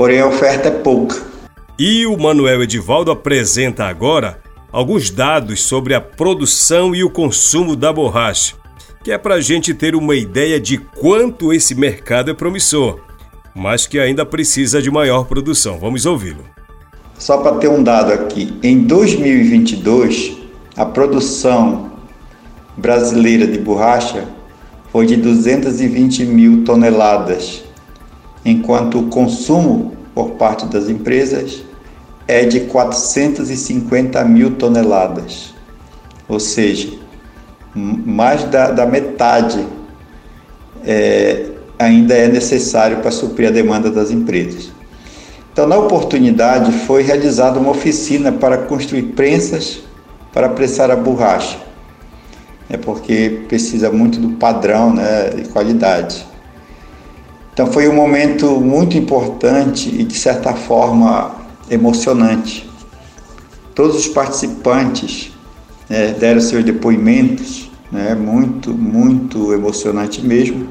Porém, 0.01 0.19
a 0.19 0.27
oferta 0.27 0.69
é 0.69 0.71
pouca. 0.71 1.21
E 1.79 2.07
o 2.07 2.17
Manuel 2.17 2.63
Edivaldo 2.63 3.11
apresenta 3.11 3.85
agora 3.85 4.41
alguns 4.73 5.11
dados 5.11 5.63
sobre 5.63 5.93
a 5.93 6.01
produção 6.01 6.95
e 6.95 7.05
o 7.05 7.11
consumo 7.11 7.77
da 7.77 7.93
borracha, 7.93 8.55
que 9.05 9.13
é 9.13 9.19
para 9.19 9.35
a 9.35 9.41
gente 9.43 9.75
ter 9.75 9.95
uma 9.95 10.15
ideia 10.15 10.59
de 10.59 10.79
quanto 10.79 11.53
esse 11.53 11.75
mercado 11.75 12.31
é 12.31 12.35
promissor, 12.35 13.01
mas 13.55 13.87
que 13.87 13.99
ainda 13.99 14.25
precisa 14.25 14.81
de 14.81 14.91
maior 14.91 15.27
produção. 15.27 15.79
Vamos 15.79 16.07
ouvi-lo. 16.07 16.47
Só 17.19 17.37
para 17.37 17.57
ter 17.57 17.69
um 17.69 17.83
dado 17.83 18.11
aqui, 18.11 18.59
em 18.63 18.79
2022, 18.79 20.39
a 20.79 20.87
produção 20.87 21.93
brasileira 22.75 23.47
de 23.47 23.59
borracha 23.59 24.27
foi 24.91 25.05
de 25.05 25.17
220 25.17 26.25
mil 26.25 26.65
toneladas, 26.65 27.65
enquanto 28.45 28.99
o 28.99 29.09
consumo 29.09 29.97
por 30.15 30.31
parte 30.33 30.67
das 30.67 30.89
empresas 30.89 31.63
é 32.27 32.45
de 32.45 32.61
450 32.61 34.25
mil 34.25 34.57
toneladas, 34.57 35.55
ou 36.29 36.39
seja, 36.39 36.93
mais 37.75 38.45
da, 38.45 38.71
da 38.71 38.87
metade 38.87 39.67
é, 40.85 41.47
ainda 41.79 42.15
é 42.15 42.29
necessário 42.29 42.99
para 42.99 43.11
suprir 43.11 43.49
a 43.49 43.53
demanda 43.53 43.91
das 43.91 44.11
empresas. 44.11 44.71
Então, 45.53 45.67
na 45.67 45.77
oportunidade, 45.77 46.73
foi 46.87 47.03
realizada 47.03 47.59
uma 47.59 47.71
oficina 47.71 48.31
para 48.31 48.59
construir 48.59 49.03
prensas 49.15 49.83
para 50.33 50.49
pressar 50.49 50.91
a 50.91 50.97
borracha, 50.97 51.59
é 52.69 52.77
porque 52.77 53.43
precisa 53.49 53.91
muito 53.91 54.21
do 54.21 54.31
padrão 54.37 54.95
né, 54.95 55.31
de 55.31 55.49
qualidade. 55.49 56.25
Então 57.53 57.67
foi 57.67 57.89
um 57.89 57.95
momento 57.95 58.61
muito 58.61 58.97
importante 58.97 59.89
e 59.89 60.05
de 60.05 60.15
certa 60.15 60.55
forma 60.55 61.35
emocionante. 61.71 62.69
Todos 63.75 63.97
os 63.97 64.09
participantes 64.09 65.33
né, 65.89 66.15
deram 66.19 66.41
seus 66.41 66.65
depoimentos, 66.65 67.71
né, 67.91 68.15
muito, 68.15 68.73
muito 68.73 69.53
emocionante 69.53 70.25
mesmo, 70.25 70.69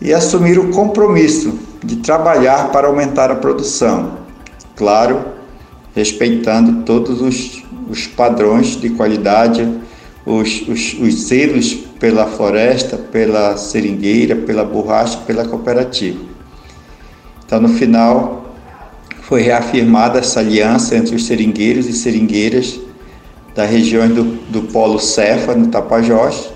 e 0.00 0.12
assumiram 0.12 0.64
o 0.64 0.70
compromisso 0.70 1.58
de 1.82 1.96
trabalhar 1.96 2.70
para 2.70 2.86
aumentar 2.86 3.30
a 3.30 3.34
produção. 3.34 4.18
Claro, 4.76 5.24
respeitando 5.94 6.82
todos 6.82 7.20
os, 7.20 7.62
os 7.88 8.06
padrões 8.06 8.80
de 8.80 8.90
qualidade, 8.90 9.68
os, 10.26 10.66
os, 10.68 10.94
os 11.00 11.22
selos 11.24 11.84
pela 11.98 12.26
floresta, 12.26 12.96
pela 12.96 13.56
seringueira, 13.56 14.36
pela 14.36 14.64
borracha, 14.64 15.18
pela 15.26 15.46
cooperativa. 15.46 16.20
Então, 17.44 17.60
no 17.60 17.68
final, 17.68 18.54
foi 19.22 19.42
reafirmada 19.42 20.18
essa 20.18 20.40
aliança 20.40 20.96
entre 20.96 21.14
os 21.14 21.26
seringueiros 21.26 21.86
e 21.86 21.92
seringueiras 21.92 22.80
da 23.54 23.64
região 23.64 24.08
do, 24.08 24.24
do 24.50 24.62
Polo 24.62 24.98
Cefa, 24.98 25.54
no 25.54 25.68
Tapajós, 25.68 26.50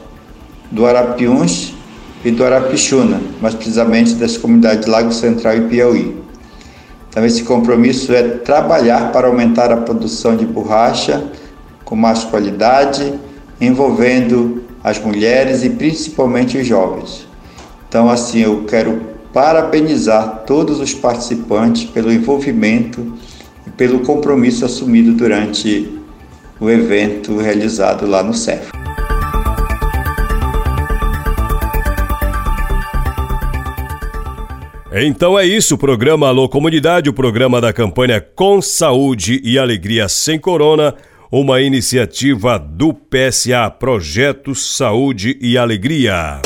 do 0.71 0.85
Arapiuns, 0.85 1.78
e 2.25 2.30
do 2.30 2.45
Arapixuna, 2.45 3.21
mais 3.40 3.54
precisamente 3.54 4.14
das 4.14 4.37
comunidades 4.37 4.87
Lago 4.87 5.12
Central 5.12 5.57
e 5.57 5.61
Piauí. 5.62 6.16
Então, 7.09 7.25
esse 7.25 7.42
compromisso 7.42 8.12
é 8.12 8.23
trabalhar 8.23 9.12
para 9.12 9.28
aumentar 9.28 9.73
a 9.73 9.76
produção 9.76 10.37
de 10.37 10.45
borracha 10.45 11.25
com 11.85 11.97
mais 11.97 12.25
qualidade, 12.25 13.14
envolvendo 13.61 14.62
as 14.88 14.99
mulheres 14.99 15.62
e 15.64 15.71
principalmente 15.71 16.59
os 16.59 16.66
jovens. 16.66 17.26
Então, 17.88 18.11
assim, 18.11 18.40
eu 18.40 18.64
quero 18.64 19.00
parabenizar 19.33 20.45
todos 20.47 20.80
os 20.80 20.95
participantes 20.95 21.85
pelo 21.85 22.12
envolvimento 22.12 23.14
e 23.66 23.71
pelo 23.71 24.00
compromisso 24.00 24.64
assumido 24.64 25.12
durante 25.12 25.99
o 26.61 26.68
evento 26.68 27.37
realizado 27.38 28.07
lá 28.07 28.23
no 28.23 28.35
CEF. 28.35 28.68
Então 34.90 35.38
é 35.38 35.45
isso, 35.45 35.75
o 35.75 35.78
programa 35.78 36.28
Alô 36.28 36.49
Comunidade, 36.49 37.09
o 37.09 37.12
programa 37.12 37.61
da 37.61 37.73
campanha 37.73 38.21
Com 38.21 38.61
Saúde 38.61 39.40
e 39.45 39.59
Alegria 39.59 40.09
Sem 40.09 40.38
Corona, 40.38 40.95
uma 41.30 41.61
iniciativa 41.61 42.58
do 42.58 42.94
PSA, 42.94 43.70
Projeto 43.70 44.54
Saúde 44.54 45.37
e 45.40 45.58
Alegria. 45.58 46.40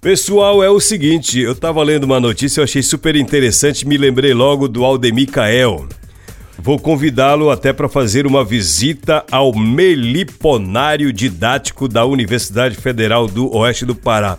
Pessoal, 0.00 0.64
é 0.64 0.70
o 0.70 0.80
seguinte, 0.80 1.38
eu 1.38 1.52
estava 1.52 1.82
lendo 1.82 2.04
uma 2.04 2.18
notícia, 2.18 2.60
eu 2.60 2.64
achei 2.64 2.82
super 2.82 3.14
interessante, 3.14 3.86
me 3.86 3.96
lembrei 3.96 4.32
logo 4.32 4.66
do 4.66 4.84
Aldemir 4.84 5.30
Cael. 5.30 5.86
Vou 6.58 6.78
convidá-lo 6.78 7.50
até 7.50 7.72
para 7.72 7.88
fazer 7.88 8.26
uma 8.26 8.44
visita 8.44 9.24
ao 9.30 9.54
Meliponário 9.54 11.12
Didático 11.12 11.88
da 11.88 12.04
Universidade 12.04 12.76
Federal 12.76 13.26
do 13.26 13.54
Oeste 13.54 13.84
do 13.84 13.94
Pará. 13.94 14.38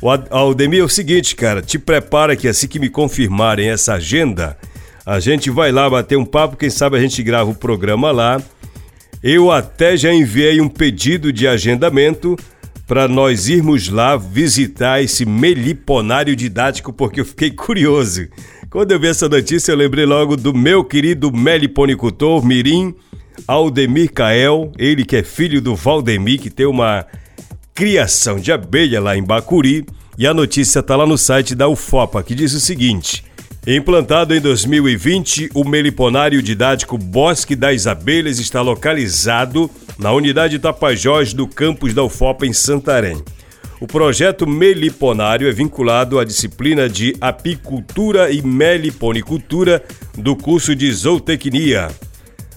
O 0.00 0.10
Aldemir, 0.10 0.80
é 0.80 0.84
o 0.84 0.88
seguinte, 0.88 1.34
cara, 1.34 1.60
te 1.60 1.78
prepara 1.78 2.36
que 2.36 2.48
assim 2.48 2.68
que 2.68 2.78
me 2.78 2.88
confirmarem 2.88 3.68
essa 3.68 3.94
agenda, 3.94 4.56
a 5.04 5.18
gente 5.18 5.50
vai 5.50 5.72
lá 5.72 5.88
bater 5.90 6.16
um 6.16 6.24
papo, 6.24 6.56
quem 6.56 6.70
sabe 6.70 6.96
a 6.96 7.00
gente 7.00 7.22
grava 7.22 7.50
o 7.50 7.54
programa 7.54 8.10
lá. 8.10 8.40
Eu 9.22 9.50
até 9.50 9.96
já 9.96 10.12
enviei 10.12 10.60
um 10.60 10.68
pedido 10.68 11.32
de 11.32 11.46
agendamento 11.46 12.36
para 12.86 13.08
nós 13.08 13.48
irmos 13.48 13.88
lá 13.88 14.16
visitar 14.16 15.02
esse 15.02 15.24
meliponário 15.24 16.36
didático, 16.36 16.92
porque 16.92 17.20
eu 17.20 17.24
fiquei 17.24 17.50
curioso. 17.50 18.28
Quando 18.70 18.92
eu 18.92 19.00
vi 19.00 19.08
essa 19.08 19.28
notícia, 19.28 19.72
eu 19.72 19.76
lembrei 19.76 20.06
logo 20.06 20.36
do 20.36 20.54
meu 20.54 20.84
querido 20.84 21.32
meliponicultor 21.32 22.44
Mirim 22.44 22.94
Aldemir 23.46 24.12
Cael, 24.12 24.72
ele 24.78 25.04
que 25.04 25.16
é 25.16 25.22
filho 25.22 25.60
do 25.60 25.74
Valdemir, 25.74 26.40
que 26.40 26.50
tem 26.50 26.66
uma 26.66 27.06
criação 27.74 28.36
de 28.38 28.52
abelha 28.52 29.00
lá 29.00 29.16
em 29.16 29.22
Bacuri, 29.22 29.84
e 30.18 30.26
a 30.26 30.34
notícia 30.34 30.80
está 30.80 30.94
lá 30.94 31.06
no 31.06 31.16
site 31.16 31.54
da 31.54 31.68
UFOPA, 31.68 32.22
que 32.22 32.34
diz 32.34 32.52
o 32.52 32.60
seguinte: 32.60 33.24
Implantado 33.64 34.34
em 34.34 34.40
2020, 34.40 35.50
o 35.54 35.62
meliponário 35.62 36.42
didático 36.42 36.98
Bosque 36.98 37.54
das 37.54 37.86
Abelhas 37.86 38.40
está 38.40 38.60
localizado 38.60 39.70
na 39.96 40.12
unidade 40.12 40.58
Tapajós 40.58 41.32
do 41.32 41.46
campus 41.46 41.94
da 41.94 42.02
UFOPA 42.02 42.44
em 42.44 42.52
Santarém. 42.52 43.22
O 43.80 43.86
projeto 43.86 44.48
meliponário 44.48 45.48
é 45.48 45.52
vinculado 45.52 46.18
à 46.18 46.24
disciplina 46.24 46.88
de 46.88 47.14
apicultura 47.20 48.32
e 48.32 48.42
meliponicultura 48.42 49.80
do 50.18 50.34
curso 50.34 50.74
de 50.74 50.90
zootecnia 50.92 51.88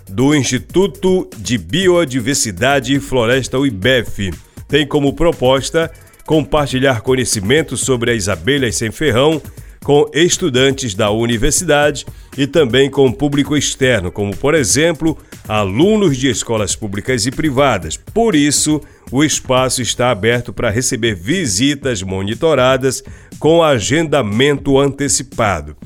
do 0.09 0.33
Instituto 0.33 1.29
de 1.37 1.59
Biodiversidade 1.59 2.95
e 2.95 2.99
Floresta 2.99 3.59
UIBEF 3.59 4.31
tem 4.67 4.87
como 4.87 5.13
proposta 5.13 5.91
compartilhar 6.25 7.01
conhecimentos 7.01 7.81
sobre 7.81 8.11
as 8.11 8.27
abelhas 8.27 8.75
sem 8.75 8.91
ferrão 8.91 9.39
com 9.85 10.09
estudantes 10.15 10.95
da 10.95 11.11
universidade 11.11 12.07
e 12.35 12.47
também 12.47 12.89
com 12.89 13.11
público 13.11 13.55
externo, 13.55 14.11
como 14.11 14.35
por 14.35 14.55
exemplo, 14.55 15.15
alunos 15.47 16.17
de 16.17 16.27
escolas 16.27 16.75
públicas 16.75 17.27
e 17.27 17.31
privadas. 17.31 17.95
Por 17.95 18.33
isso, 18.33 18.81
o 19.11 19.23
espaço 19.23 19.83
está 19.83 20.09
aberto 20.09 20.51
para 20.51 20.71
receber 20.71 21.13
visitas 21.13 22.01
monitoradas 22.01 23.03
com 23.37 23.61
agendamento 23.61 24.79
antecipado. 24.79 25.77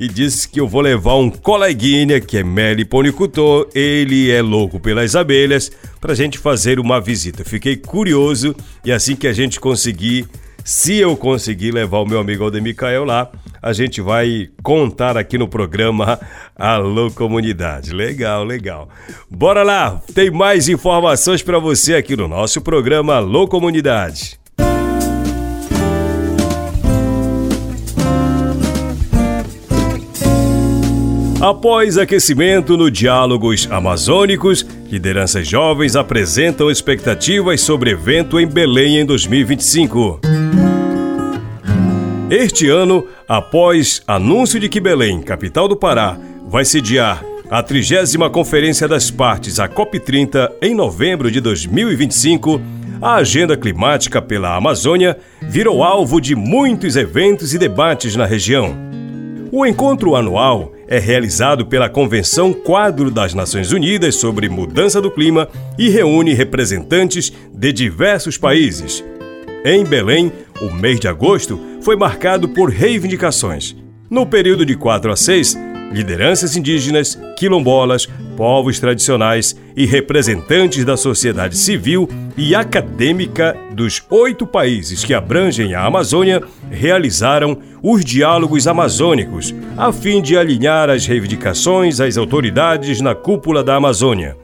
e 0.00 0.08
disse 0.08 0.48
que 0.48 0.58
eu 0.58 0.66
vou 0.66 0.80
levar 0.80 1.16
um 1.16 1.28
coleguinha 1.28 2.22
que 2.22 2.38
é 2.38 2.42
meliponicultor, 2.42 3.68
ele 3.74 4.30
é 4.30 4.40
louco 4.40 4.80
pelas 4.80 5.14
abelhas, 5.14 5.70
para 6.00 6.12
a 6.12 6.16
gente 6.16 6.38
fazer 6.38 6.80
uma 6.80 6.98
visita. 6.98 7.44
Fiquei 7.44 7.76
curioso 7.76 8.56
e 8.82 8.90
assim 8.90 9.14
que 9.14 9.28
a 9.28 9.32
gente 9.34 9.60
conseguir 9.60 10.26
se 10.64 10.96
eu 10.96 11.16
conseguir 11.16 11.72
levar 11.72 11.98
o 11.98 12.06
meu 12.06 12.18
amigo 12.18 12.44
Aldemir 12.44 12.76
Cael 12.76 13.04
lá, 13.04 13.30
a 13.60 13.72
gente 13.74 14.00
vai 14.00 14.48
contar 14.62 15.18
aqui 15.18 15.36
no 15.36 15.48
programa 15.48 16.18
Alô 16.56 17.10
Comunidade. 17.10 17.92
Legal, 17.92 18.42
legal. 18.44 18.88
Bora 19.30 19.62
lá, 19.62 20.00
tem 20.14 20.30
mais 20.30 20.66
informações 20.68 21.42
para 21.42 21.58
você 21.58 21.94
aqui 21.94 22.16
no 22.16 22.26
nosso 22.26 22.62
programa 22.62 23.16
Alô 23.16 23.46
Comunidade. 23.46 24.39
Após 31.40 31.96
aquecimento 31.96 32.76
no 32.76 32.90
Diálogos 32.90 33.66
Amazônicos, 33.70 34.66
lideranças 34.90 35.48
jovens 35.48 35.96
apresentam 35.96 36.70
expectativas 36.70 37.62
sobre 37.62 37.92
evento 37.92 38.38
em 38.38 38.46
Belém 38.46 38.98
em 38.98 39.06
2025. 39.06 40.20
Este 42.28 42.68
ano, 42.68 43.06
após 43.26 44.02
anúncio 44.06 44.60
de 44.60 44.68
que 44.68 44.80
Belém, 44.80 45.22
capital 45.22 45.66
do 45.66 45.74
Pará, 45.74 46.18
vai 46.46 46.62
sediar 46.62 47.24
a 47.50 47.62
30 47.62 48.28
Conferência 48.28 48.86
das 48.86 49.10
Partes, 49.10 49.58
a 49.58 49.66
COP30, 49.66 50.52
em 50.60 50.74
novembro 50.74 51.30
de 51.30 51.40
2025, 51.40 52.60
a 53.00 53.14
agenda 53.14 53.56
climática 53.56 54.20
pela 54.20 54.54
Amazônia 54.54 55.16
virou 55.40 55.82
alvo 55.82 56.20
de 56.20 56.36
muitos 56.36 56.96
eventos 56.96 57.54
e 57.54 57.58
debates 57.58 58.14
na 58.14 58.26
região. 58.26 58.76
O 59.50 59.64
encontro 59.64 60.14
anual 60.14 60.74
é 60.90 60.98
realizado 60.98 61.64
pela 61.64 61.88
Convenção 61.88 62.52
Quadro 62.52 63.12
das 63.12 63.32
Nações 63.32 63.70
Unidas 63.70 64.16
sobre 64.16 64.48
Mudança 64.48 65.00
do 65.00 65.08
Clima 65.08 65.48
e 65.78 65.88
reúne 65.88 66.34
representantes 66.34 67.32
de 67.54 67.72
diversos 67.72 68.36
países. 68.36 69.04
Em 69.64 69.84
Belém, 69.84 70.32
o 70.60 70.74
mês 70.74 70.98
de 70.98 71.06
agosto 71.06 71.60
foi 71.80 71.94
marcado 71.94 72.48
por 72.48 72.70
reivindicações. 72.70 73.76
No 74.10 74.26
período 74.26 74.66
de 74.66 74.74
4 74.74 75.12
a 75.12 75.16
6, 75.16 75.56
lideranças 75.90 76.56
indígenas, 76.56 77.18
quilombolas, 77.36 78.06
povos 78.36 78.78
tradicionais 78.78 79.56
e 79.76 79.84
representantes 79.86 80.84
da 80.84 80.96
sociedade 80.96 81.56
civil 81.56 82.08
e 82.36 82.54
acadêmica 82.54 83.56
dos 83.72 84.02
oito 84.08 84.46
países 84.46 85.04
que 85.04 85.12
abrangem 85.12 85.74
a 85.74 85.84
Amazônia 85.84 86.42
realizaram 86.70 87.58
os 87.82 88.04
diálogos 88.04 88.66
amazônicos, 88.66 89.54
a 89.76 89.92
fim 89.92 90.22
de 90.22 90.36
alinhar 90.36 90.88
as 90.88 91.06
reivindicações 91.06 92.00
às 92.00 92.16
autoridades 92.16 93.00
na 93.00 93.14
cúpula 93.14 93.64
da 93.64 93.74
Amazônia. 93.76 94.36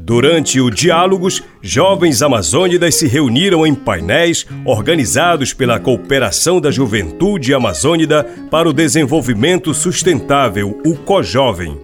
Durante 0.00 0.60
o 0.60 0.70
Diálogos, 0.70 1.42
jovens 1.60 2.22
amazônidas 2.22 2.94
se 2.94 3.08
reuniram 3.08 3.66
em 3.66 3.74
painéis 3.74 4.46
organizados 4.64 5.52
pela 5.52 5.80
Cooperação 5.80 6.60
da 6.60 6.70
Juventude 6.70 7.52
Amazônida 7.52 8.22
para 8.48 8.68
o 8.68 8.72
Desenvolvimento 8.72 9.74
Sustentável, 9.74 10.80
o 10.86 10.94
COJovem. 10.98 11.76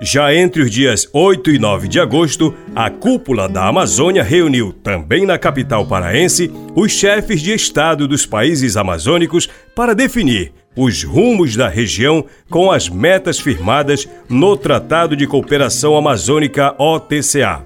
Já 0.00 0.34
entre 0.34 0.62
os 0.62 0.70
dias 0.70 1.06
8 1.12 1.50
e 1.50 1.58
9 1.58 1.86
de 1.86 2.00
agosto, 2.00 2.54
a 2.74 2.88
Cúpula 2.88 3.46
da 3.46 3.68
Amazônia 3.68 4.22
reuniu, 4.22 4.72
também 4.72 5.26
na 5.26 5.36
capital 5.36 5.84
paraense, 5.86 6.50
os 6.74 6.92
chefes 6.92 7.42
de 7.42 7.52
Estado 7.52 8.08
dos 8.08 8.24
países 8.24 8.74
amazônicos 8.74 9.50
para 9.74 9.94
definir 9.94 10.52
os 10.80 11.02
rumos 11.02 11.56
da 11.56 11.68
região 11.68 12.24
com 12.48 12.70
as 12.70 12.88
metas 12.88 13.40
firmadas 13.40 14.08
no 14.28 14.56
Tratado 14.56 15.16
de 15.16 15.26
Cooperação 15.26 15.96
Amazônica 15.96 16.72
OTCA. 16.78 17.64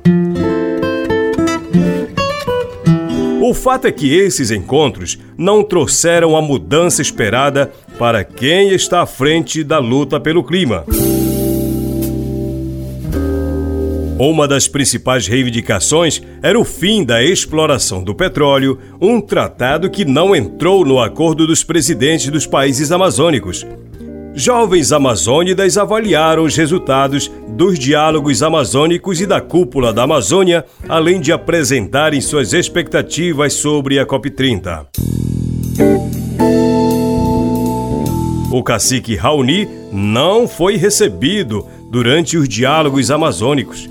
O 3.42 3.52
fato 3.52 3.86
é 3.86 3.92
que 3.92 4.14
esses 4.14 4.50
encontros 4.50 5.18
não 5.36 5.62
trouxeram 5.62 6.34
a 6.34 6.40
mudança 6.40 7.02
esperada 7.02 7.70
para 7.98 8.24
quem 8.24 8.70
está 8.70 9.02
à 9.02 9.06
frente 9.06 9.62
da 9.62 9.78
luta 9.78 10.18
pelo 10.18 10.42
clima. 10.42 10.86
Uma 14.24 14.46
das 14.46 14.68
principais 14.68 15.26
reivindicações 15.26 16.22
era 16.40 16.56
o 16.56 16.64
fim 16.64 17.04
da 17.04 17.24
exploração 17.24 18.04
do 18.04 18.14
petróleo, 18.14 18.78
um 19.00 19.20
tratado 19.20 19.90
que 19.90 20.04
não 20.04 20.36
entrou 20.36 20.84
no 20.84 21.00
acordo 21.00 21.44
dos 21.44 21.64
presidentes 21.64 22.28
dos 22.28 22.46
países 22.46 22.92
amazônicos. 22.92 23.66
Jovens 24.32 24.92
amazônidas 24.92 25.76
avaliaram 25.76 26.44
os 26.44 26.56
resultados 26.56 27.28
dos 27.48 27.76
diálogos 27.76 28.44
amazônicos 28.44 29.20
e 29.20 29.26
da 29.26 29.40
cúpula 29.40 29.92
da 29.92 30.04
Amazônia, 30.04 30.64
além 30.88 31.20
de 31.20 31.32
apresentarem 31.32 32.20
suas 32.20 32.52
expectativas 32.52 33.54
sobre 33.54 33.98
a 33.98 34.06
COP30. 34.06 34.86
O 38.52 38.62
cacique 38.62 39.16
Raoni 39.16 39.68
não 39.90 40.46
foi 40.46 40.76
recebido 40.76 41.66
durante 41.90 42.36
os 42.36 42.48
diálogos 42.48 43.10
amazônicos. 43.10 43.90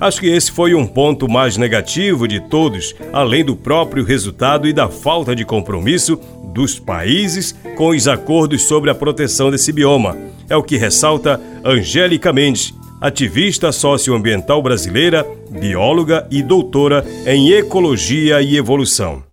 Acho 0.00 0.20
que 0.20 0.28
esse 0.28 0.52
foi 0.52 0.74
um 0.74 0.86
ponto 0.86 1.28
mais 1.28 1.56
negativo 1.56 2.28
de 2.28 2.40
todos, 2.40 2.94
além 3.12 3.44
do 3.44 3.56
próprio 3.56 4.04
resultado 4.04 4.68
e 4.68 4.72
da 4.72 4.88
falta 4.88 5.34
de 5.34 5.44
compromisso 5.44 6.20
dos 6.54 6.78
países 6.78 7.54
com 7.76 7.88
os 7.88 8.06
acordos 8.06 8.62
sobre 8.62 8.90
a 8.90 8.94
proteção 8.94 9.50
desse 9.50 9.72
bioma. 9.72 10.16
É 10.48 10.56
o 10.56 10.62
que 10.62 10.76
ressalta 10.76 11.40
Angélica 11.64 12.32
Mendes, 12.32 12.72
ativista 13.00 13.72
socioambiental 13.72 14.62
brasileira, 14.62 15.26
bióloga 15.50 16.26
e 16.30 16.42
doutora 16.42 17.04
em 17.26 17.50
ecologia 17.52 18.40
e 18.40 18.56
evolução. 18.56 19.24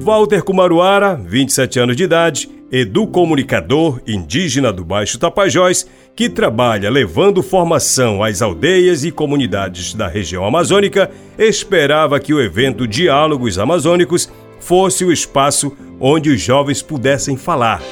Walter 0.00 0.42
Kumaruara, 0.42 1.14
27 1.14 1.78
anos 1.78 1.96
de 1.96 2.02
idade, 2.02 2.50
educomunicador 2.72 4.00
indígena 4.06 4.72
do 4.72 4.82
Baixo 4.82 5.18
Tapajós, 5.18 5.86
que 6.16 6.30
trabalha 6.30 6.90
levando 6.90 7.42
formação 7.42 8.22
às 8.22 8.40
aldeias 8.40 9.04
e 9.04 9.10
comunidades 9.10 9.92
da 9.92 10.08
região 10.08 10.46
amazônica, 10.46 11.10
esperava 11.38 12.18
que 12.18 12.32
o 12.32 12.40
evento 12.40 12.88
Diálogos 12.88 13.58
Amazônicos 13.58 14.32
fosse 14.58 15.04
o 15.04 15.12
espaço 15.12 15.76
onde 16.00 16.30
os 16.30 16.40
jovens 16.40 16.80
pudessem 16.80 17.36
falar. 17.36 17.82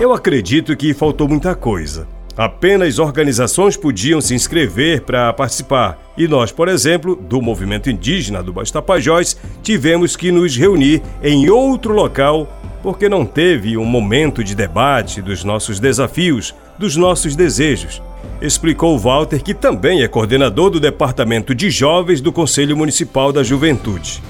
Eu 0.00 0.12
acredito 0.12 0.74
que 0.76 0.94
faltou 0.94 1.28
muita 1.28 1.54
coisa. 1.54 2.17
Apenas 2.38 3.00
organizações 3.00 3.76
podiam 3.76 4.20
se 4.20 4.32
inscrever 4.32 5.00
para 5.00 5.32
participar. 5.32 5.98
E 6.16 6.28
nós, 6.28 6.52
por 6.52 6.68
exemplo, 6.68 7.16
do 7.16 7.42
movimento 7.42 7.90
indígena 7.90 8.44
do 8.44 8.52
Baixo 8.52 8.72
Tapajós, 8.72 9.36
tivemos 9.60 10.14
que 10.14 10.30
nos 10.30 10.56
reunir 10.56 11.02
em 11.20 11.50
outro 11.50 11.92
local 11.92 12.46
porque 12.80 13.08
não 13.08 13.26
teve 13.26 13.76
um 13.76 13.84
momento 13.84 14.44
de 14.44 14.54
debate 14.54 15.20
dos 15.20 15.42
nossos 15.42 15.80
desafios, 15.80 16.54
dos 16.78 16.94
nossos 16.94 17.34
desejos. 17.34 18.00
Explicou 18.40 18.96
Walter, 18.96 19.42
que 19.42 19.52
também 19.52 20.02
é 20.02 20.06
coordenador 20.06 20.70
do 20.70 20.78
Departamento 20.78 21.52
de 21.56 21.68
Jovens 21.70 22.20
do 22.20 22.30
Conselho 22.30 22.76
Municipal 22.76 23.32
da 23.32 23.42
Juventude. 23.42 24.22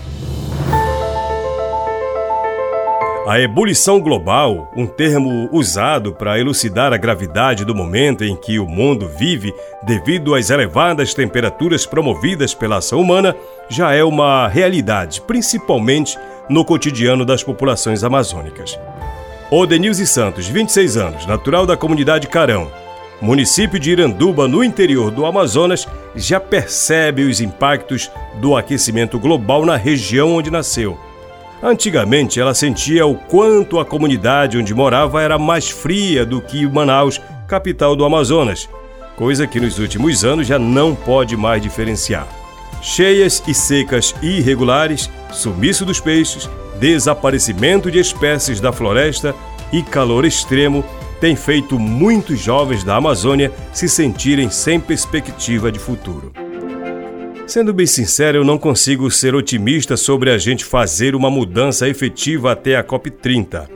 A 3.29 3.39
ebulição 3.39 4.01
global, 4.01 4.73
um 4.75 4.87
termo 4.87 5.51
usado 5.53 6.15
para 6.15 6.41
elucidar 6.41 6.95
a 6.95 6.97
gravidade 6.97 7.63
do 7.63 7.75
momento 7.75 8.25
em 8.25 8.35
que 8.35 8.59
o 8.59 8.67
mundo 8.67 9.07
vive 9.07 9.53
devido 9.83 10.35
às 10.35 10.49
elevadas 10.49 11.13
temperaturas 11.13 11.85
promovidas 11.85 12.55
pela 12.55 12.79
ação 12.79 12.99
humana, 12.99 13.37
já 13.69 13.93
é 13.93 14.03
uma 14.03 14.49
realidade, 14.49 15.21
principalmente 15.21 16.17
no 16.49 16.65
cotidiano 16.65 17.23
das 17.23 17.43
populações 17.45 18.03
amazônicas. 18.03 18.81
O 19.51 19.67
Denilze 19.67 20.07
Santos, 20.07 20.49
26 20.49 20.97
anos, 20.97 21.27
natural 21.27 21.67
da 21.67 21.77
comunidade 21.77 22.29
Carão, 22.29 22.71
município 23.21 23.79
de 23.79 23.91
Iranduba, 23.91 24.49
no 24.49 24.65
interior 24.65 25.11
do 25.11 25.27
Amazonas, 25.27 25.87
já 26.17 26.41
percebe 26.41 27.25
os 27.25 27.43
impactos 27.43 28.11
do 28.41 28.57
aquecimento 28.57 29.19
global 29.19 29.67
na 29.67 29.77
região 29.77 30.35
onde 30.35 30.51
nasceu 30.51 30.99
Antigamente 31.63 32.41
ela 32.41 32.55
sentia 32.55 33.05
o 33.07 33.17
quanto 33.17 33.81
a 33.81 33.85
comunidade 33.85 34.57
onde 34.57 34.73
morava 34.73 35.21
era 35.21 35.39
mais 35.39 35.69
fria 35.69 36.25
do 36.25 36.41
que 36.41 36.67
Manaus, 36.67 37.21
capital 37.49 37.97
do 37.97 38.05
Amazonas, 38.05 38.69
coisa 39.17 39.47
que 39.47 39.59
nos 39.59 39.79
últimos 39.79 40.25
anos 40.25 40.47
já 40.47 40.59
não 40.59 40.95
pode 40.95 41.37
mais 41.37 41.61
diferenciar. 41.61 42.29
Cheias 42.81 43.43
e 43.49 43.53
secas 43.53 44.15
irregulares, 44.23 45.11
sumiço 45.33 45.85
dos 45.85 45.99
peixes, 46.01 46.49
desaparecimento 46.79 47.91
de 47.91 47.99
espécies 47.99 48.61
da 48.61 48.71
floresta 48.71 49.35
e 49.73 49.83
calor 49.83 50.25
extremo 50.25 50.85
têm 51.21 51.35
feito 51.35 51.77
muitos 51.77 52.39
jovens 52.39 52.85
da 52.85 52.95
Amazônia 52.95 53.53
se 53.73 53.89
sentirem 53.89 54.49
sem 54.49 54.79
perspectiva 54.79 55.73
de 55.73 55.81
futuro. 55.81 56.33
Sendo 57.49 57.73
bem 57.73 57.87
sincero, 57.87 58.37
eu 58.37 58.45
não 58.45 58.59
consigo 58.59 59.11
ser 59.11 59.35
otimista 59.35 59.97
sobre 59.97 60.31
a 60.31 60.37
gente 60.37 60.67
fazer 60.67 61.15
uma 61.15 61.31
mudança 61.31 61.89
efetiva 61.89 62.53
até 62.53 62.77
a 62.77 62.85
COP30. 62.85 63.67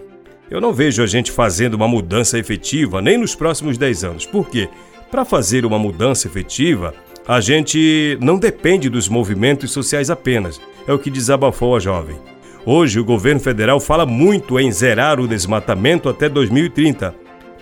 Eu 0.51 0.61
não 0.61 0.75
vejo 0.75 1.03
a 1.03 1.07
gente 1.07 1.33
fazendo 1.33 1.73
uma 1.73 1.89
mudança 1.89 2.39
efetiva 2.39 3.01
nem 3.01 3.17
nos 3.17 3.35
próximos 3.35 3.79
10 3.79 4.05
anos. 4.05 4.27
Por 4.27 4.51
quê? 4.51 4.69
Para 5.11 5.25
fazer 5.25 5.65
uma 5.65 5.79
mudança 5.79 6.27
efetiva, 6.27 6.93
a 7.27 7.41
gente 7.41 8.19
não 8.21 8.39
depende 8.39 8.91
dos 8.91 9.09
movimentos 9.09 9.71
sociais 9.71 10.11
apenas. 10.11 10.61
É 10.87 10.93
o 10.93 10.99
que 10.99 11.09
desabafou 11.11 11.75
a 11.75 11.81
jovem. 11.81 12.19
Hoje, 12.67 13.01
o 13.01 13.05
governo 13.05 13.41
federal 13.41 13.81
fala 13.81 14.05
muito 14.05 14.61
em 14.61 14.71
zerar 14.71 15.19
o 15.19 15.27
desmatamento 15.27 16.11
até 16.11 16.29
2030, 16.29 17.15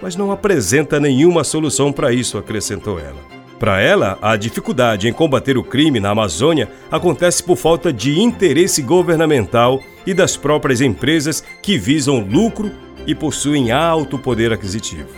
mas 0.02 0.16
não 0.16 0.32
apresenta 0.32 0.98
nenhuma 0.98 1.44
solução 1.44 1.92
para 1.92 2.12
isso, 2.12 2.36
acrescentou 2.36 2.98
ela. 2.98 3.39
Para 3.60 3.78
ela, 3.78 4.18
a 4.22 4.36
dificuldade 4.36 5.06
em 5.06 5.12
combater 5.12 5.58
o 5.58 5.62
crime 5.62 6.00
na 6.00 6.08
Amazônia 6.08 6.70
acontece 6.90 7.42
por 7.42 7.56
falta 7.56 7.92
de 7.92 8.18
interesse 8.18 8.80
governamental 8.80 9.82
e 10.06 10.14
das 10.14 10.34
próprias 10.34 10.80
empresas 10.80 11.44
que 11.62 11.76
visam 11.76 12.20
lucro 12.20 12.72
e 13.06 13.14
possuem 13.14 13.70
alto 13.70 14.18
poder 14.18 14.50
aquisitivo. 14.50 15.10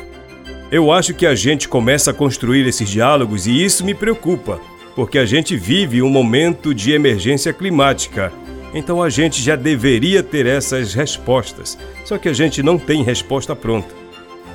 Eu 0.72 0.90
acho 0.90 1.14
que 1.14 1.24
a 1.24 1.36
gente 1.36 1.68
começa 1.68 2.10
a 2.10 2.14
construir 2.14 2.66
esses 2.66 2.90
diálogos 2.90 3.46
e 3.46 3.64
isso 3.64 3.84
me 3.84 3.94
preocupa, 3.94 4.60
porque 4.96 5.18
a 5.18 5.24
gente 5.24 5.56
vive 5.56 6.02
um 6.02 6.10
momento 6.10 6.74
de 6.74 6.90
emergência 6.90 7.52
climática. 7.52 8.32
Então 8.74 9.00
a 9.00 9.08
gente 9.08 9.40
já 9.40 9.54
deveria 9.54 10.20
ter 10.20 10.46
essas 10.46 10.94
respostas, 10.94 11.78
só 12.04 12.18
que 12.18 12.28
a 12.28 12.32
gente 12.32 12.60
não 12.60 12.76
tem 12.76 13.04
resposta 13.04 13.54
pronta. 13.54 14.01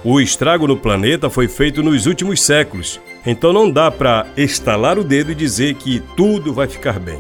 O 0.04 0.22
estrago 0.22 0.68
no 0.68 0.78
planeta 0.78 1.30
foi 1.30 1.48
feito 1.48 1.84
nos 1.84 2.06
últimos 2.06 2.42
séculos 2.42 3.00
então 3.30 3.52
não 3.52 3.70
dá 3.70 3.92
para 3.92 4.26
estalar 4.38 4.98
o 4.98 5.04
dedo 5.04 5.34
e 5.34 5.36
dizer 5.36 5.74
que 5.74 6.02
tudo 6.16 6.54
vai 6.54 6.66
ficar 6.66 6.98
bem. 6.98 7.20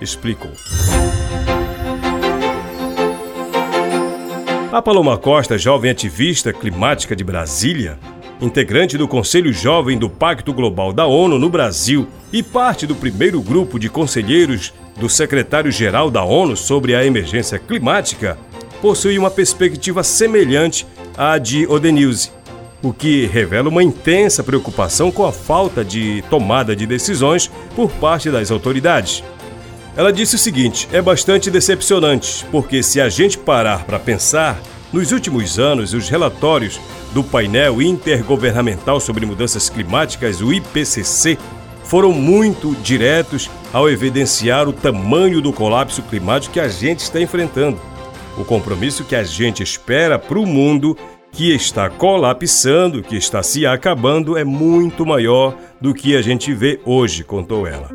Explicou. 0.00 0.52
A 4.70 4.80
Paloma 4.80 5.18
Costa, 5.18 5.58
jovem 5.58 5.90
ativista 5.90 6.52
climática 6.52 7.16
de 7.16 7.24
Brasília, 7.24 7.98
integrante 8.40 8.96
do 8.96 9.08
Conselho 9.08 9.52
Jovem 9.52 9.98
do 9.98 10.08
Pacto 10.08 10.52
Global 10.52 10.92
da 10.92 11.06
ONU 11.06 11.40
no 11.40 11.50
Brasil 11.50 12.06
e 12.32 12.40
parte 12.40 12.86
do 12.86 12.94
primeiro 12.94 13.42
grupo 13.42 13.80
de 13.80 13.88
conselheiros 13.88 14.72
do 14.96 15.08
secretário-geral 15.08 16.08
da 16.08 16.22
ONU 16.22 16.56
sobre 16.56 16.94
a 16.94 17.04
emergência 17.04 17.58
climática, 17.58 18.38
possui 18.80 19.18
uma 19.18 19.30
perspectiva 19.30 20.04
semelhante 20.04 20.86
à 21.16 21.38
de 21.38 21.66
Odenilze 21.66 22.30
o 22.82 22.92
que 22.92 23.26
revela 23.26 23.68
uma 23.68 23.82
intensa 23.82 24.42
preocupação 24.42 25.10
com 25.10 25.24
a 25.24 25.32
falta 25.32 25.84
de 25.84 26.22
tomada 26.28 26.74
de 26.74 26.84
decisões 26.84 27.50
por 27.76 27.90
parte 27.92 28.30
das 28.30 28.50
autoridades. 28.50 29.22
Ela 29.96 30.12
disse 30.12 30.34
o 30.34 30.38
seguinte: 30.38 30.88
é 30.92 31.00
bastante 31.00 31.50
decepcionante, 31.50 32.44
porque 32.50 32.82
se 32.82 33.00
a 33.00 33.08
gente 33.08 33.38
parar 33.38 33.84
para 33.84 33.98
pensar, 33.98 34.60
nos 34.92 35.12
últimos 35.12 35.58
anos 35.58 35.94
os 35.94 36.08
relatórios 36.08 36.80
do 37.14 37.22
painel 37.22 37.80
intergovernamental 37.80 38.98
sobre 38.98 39.24
mudanças 39.24 39.70
climáticas, 39.70 40.40
o 40.40 40.52
IPCC, 40.52 41.38
foram 41.84 42.12
muito 42.12 42.74
diretos 42.82 43.50
ao 43.72 43.88
evidenciar 43.88 44.68
o 44.68 44.72
tamanho 44.72 45.40
do 45.40 45.52
colapso 45.52 46.02
climático 46.02 46.54
que 46.54 46.60
a 46.60 46.68
gente 46.68 47.00
está 47.00 47.20
enfrentando. 47.20 47.78
O 48.38 48.44
compromisso 48.44 49.04
que 49.04 49.14
a 49.14 49.22
gente 49.22 49.62
espera 49.62 50.18
para 50.18 50.38
o 50.38 50.46
mundo 50.46 50.96
que 51.30 51.54
está 51.54 51.88
colapsando, 51.88 53.02
que 53.02 53.16
está 53.16 53.42
se 53.42 53.66
acabando, 53.66 54.36
é 54.36 54.44
muito 54.44 55.04
maior 55.04 55.56
do 55.80 55.94
que 55.94 56.16
a 56.16 56.22
gente 56.22 56.52
vê 56.52 56.80
hoje, 56.84 57.24
contou 57.24 57.66
ela. 57.66 57.90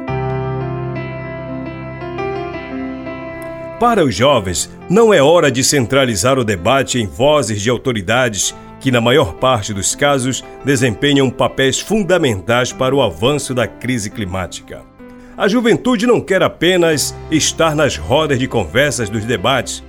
Para 3.80 4.04
os 4.04 4.16
jovens, 4.16 4.72
não 4.90 5.14
é 5.14 5.22
hora 5.22 5.52
de 5.52 5.64
centralizar 5.64 6.40
o 6.40 6.44
debate 6.44 7.00
em 7.00 7.06
vozes 7.06 7.62
de 7.62 7.70
autoridades 7.70 8.56
que, 8.80 8.90
na 8.90 9.00
maior 9.00 9.34
parte 9.34 9.72
dos 9.72 9.94
casos, 9.94 10.44
desempenham 10.66 11.30
papéis 11.30 11.80
fundamentais 11.80 12.72
para 12.72 12.96
o 12.96 13.02
avanço 13.02 13.54
da 13.54 13.68
crise 13.68 14.10
climática. 14.10 14.82
A 15.38 15.48
juventude 15.48 16.08
não 16.08 16.20
quer 16.20 16.42
apenas 16.42 17.16
estar 17.30 17.76
nas 17.76 17.98
rodas 17.98 18.40
de 18.40 18.48
conversas 18.48 19.08
dos 19.10 19.24
debates, 19.24 19.84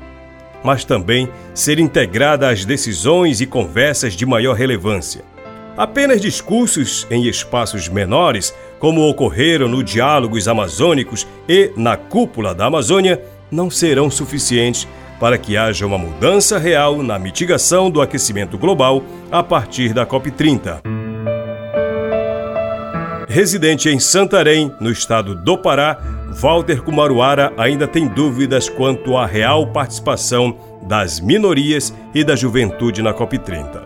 mas 0.63 0.85
também 0.85 1.29
ser 1.55 1.79
integrada 1.79 2.49
às 2.49 2.65
decisões 2.65 3.41
e 3.41 3.47
conversas 3.47 4.15
de 4.15 4.27
maior 4.27 4.55
relevância. 4.55 5.23
Apenas 5.77 6.21
discursos 6.21 7.07
em 7.11 7.27
espaços 7.29 7.89
menores, 7.89 8.53
como 8.81 9.09
ocorreram 9.09 9.69
no 9.69 9.83
Diálogos 9.83 10.49
Amazônicos 10.49 11.27
e 11.49 11.71
na 11.77 11.97
Cúpula 11.97 12.55
da 12.55 12.67
Amazônia, 12.67 13.23
não 13.51 13.71
serão 13.71 14.11
suficientes 14.11 14.89
para 15.21 15.39
que 15.39 15.57
haja 15.57 15.87
uma 15.87 15.99
mudança 15.99 16.59
real 16.59 17.03
na 17.03 17.19
mitigação 17.19 17.91
do 17.91 18.01
aquecimento 18.01 18.59
global 18.59 19.03
a 19.31 19.43
partir 19.43 19.93
da 19.93 20.07
COP30. 20.07 20.81
Residente 23.29 23.89
em 23.89 24.01
Santarém, 24.01 24.73
no 24.81 24.91
estado 24.91 25.35
do 25.35 25.59
Pará, 25.59 25.99
Walter 26.31 26.83
Kumaruara 26.83 27.53
ainda 27.57 27.89
tem 27.89 28.07
dúvidas 28.07 28.69
quanto 28.69 29.17
à 29.17 29.27
real 29.27 29.67
participação 29.73 30.57
das 30.87 31.21
minorias 31.21 31.95
e 32.15 32.23
da 32.23 32.37
juventude 32.37 33.03
na 33.03 33.15
COP30. 33.15 33.83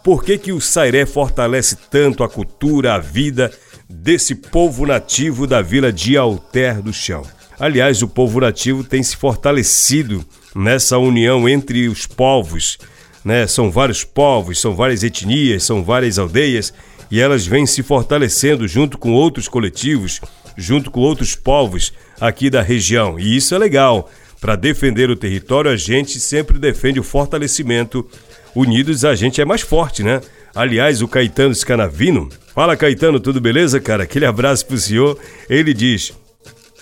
Por 0.02 0.24
que, 0.24 0.38
que 0.38 0.50
o 0.50 0.61
Sairé 0.61 1.06
fortalece 1.06 1.76
tanto 1.88 2.24
a 2.24 2.28
cultura, 2.28 2.94
a 2.94 2.98
vida 2.98 3.52
desse 3.88 4.35
povo 4.35 4.87
nativo 4.87 5.46
da 5.46 5.62
vila 5.62 5.92
de 5.92 6.16
Alter 6.16 6.83
do 6.83 6.92
Chão. 6.92 7.22
Aliás, 7.59 8.03
o 8.03 8.09
povo 8.09 8.40
nativo 8.40 8.85
tem 8.85 9.03
se 9.03 9.16
fortalecido 9.16 10.25
nessa 10.55 10.99
união 10.99 11.49
entre 11.49 11.88
os 11.88 12.07
povos. 12.07 12.79
Né? 13.25 13.46
São 13.46 13.70
vários 13.70 14.05
povos, 14.05 14.61
são 14.61 14.75
várias 14.75 15.03
etnias, 15.03 15.62
são 15.64 15.83
várias 15.83 16.18
aldeias 16.18 16.72
e 17.11 17.20
elas 17.20 17.46
vêm 17.46 17.66
se 17.66 17.83
fortalecendo 17.83 18.66
junto 18.66 18.99
com 18.99 19.12
outros 19.12 19.49
coletivos, 19.49 20.20
junto 20.57 20.90
com 20.90 21.01
outros 21.01 21.35
povos 21.35 21.92
aqui 22.20 22.51
da 22.51 22.62
região. 22.62 23.18
E 23.18 23.37
isso 23.37 23.55
é 23.55 23.59
legal. 23.59 24.11
Para 24.40 24.57
defender 24.57 25.09
o 25.09 25.16
território, 25.16 25.70
a 25.70 25.77
gente 25.77 26.20
sempre 26.20 26.59
defende 26.59 27.01
o 27.01 27.05
fortalecimento. 27.05 28.07
Unidos 28.55 29.05
a 29.05 29.14
gente 29.14 29.40
é 29.40 29.44
mais 29.44 29.62
forte, 29.62 30.03
né? 30.03 30.20
Aliás, 30.55 31.03
o 31.03 31.09
Caetano 31.09 31.55
Scanavino. 31.55 32.29
Fala, 32.56 32.74
Caetano, 32.74 33.20
tudo 33.20 33.38
beleza, 33.38 33.78
cara? 33.78 34.04
Aquele 34.04 34.24
abraço 34.24 34.64
pro 34.64 34.78
senhor. 34.78 35.18
Ele 35.46 35.74
diz: 35.74 36.14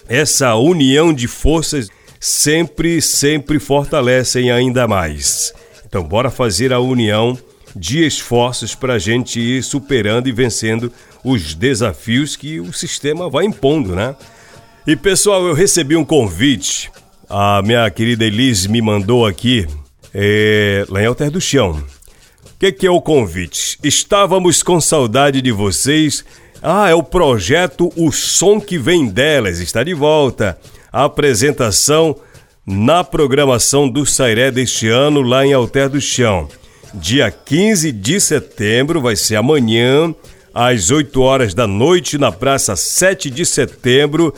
essa 0.08 0.54
união 0.54 1.12
de 1.12 1.26
forças 1.26 1.90
sempre, 2.20 3.02
sempre 3.02 3.58
fortalecem 3.58 4.52
ainda 4.52 4.86
mais. 4.86 5.52
Então, 5.84 6.04
bora 6.04 6.30
fazer 6.30 6.72
a 6.72 6.78
união 6.78 7.36
de 7.74 8.06
esforços 8.06 8.72
para 8.76 8.94
a 8.94 8.98
gente 9.00 9.40
ir 9.40 9.64
superando 9.64 10.28
e 10.28 10.32
vencendo 10.32 10.92
os 11.24 11.56
desafios 11.56 12.36
que 12.36 12.60
o 12.60 12.72
sistema 12.72 13.28
vai 13.28 13.44
impondo, 13.44 13.96
né? 13.96 14.14
E 14.86 14.94
pessoal, 14.94 15.44
eu 15.44 15.54
recebi 15.54 15.96
um 15.96 16.04
convite. 16.04 16.88
A 17.28 17.60
minha 17.62 17.90
querida 17.90 18.24
Elise 18.24 18.68
me 18.68 18.80
mandou 18.80 19.26
aqui, 19.26 19.66
é, 20.14 20.86
lá 20.88 21.02
em 21.02 21.06
Alter 21.06 21.32
do 21.32 21.40
Chão 21.40 21.82
que, 22.64 22.72
que 22.72 22.86
é 22.86 22.90
o 22.90 23.00
convite? 23.00 23.78
Estávamos 23.82 24.62
com 24.62 24.80
saudade 24.80 25.42
de 25.42 25.52
vocês. 25.52 26.24
Ah, 26.62 26.88
é 26.88 26.94
o 26.94 27.02
projeto 27.02 27.92
O 27.94 28.10
Som 28.10 28.58
que 28.58 28.78
Vem 28.78 29.06
Delas. 29.06 29.60
Está 29.60 29.82
de 29.82 29.92
volta. 29.92 30.58
A 30.90 31.04
apresentação 31.04 32.16
na 32.66 33.04
programação 33.04 33.86
do 33.86 34.06
Sairé 34.06 34.50
deste 34.50 34.88
ano, 34.88 35.20
lá 35.20 35.44
em 35.44 35.52
Alter 35.52 35.90
do 35.90 36.00
Chão. 36.00 36.48
Dia 36.94 37.30
15 37.30 37.92
de 37.92 38.18
setembro, 38.18 38.98
vai 38.98 39.14
ser 39.14 39.36
amanhã, 39.36 40.14
às 40.54 40.90
8 40.90 41.20
horas 41.20 41.52
da 41.52 41.66
noite, 41.66 42.16
na 42.16 42.32
Praça 42.32 42.74
7 42.76 43.28
de 43.28 43.44
Setembro. 43.44 44.32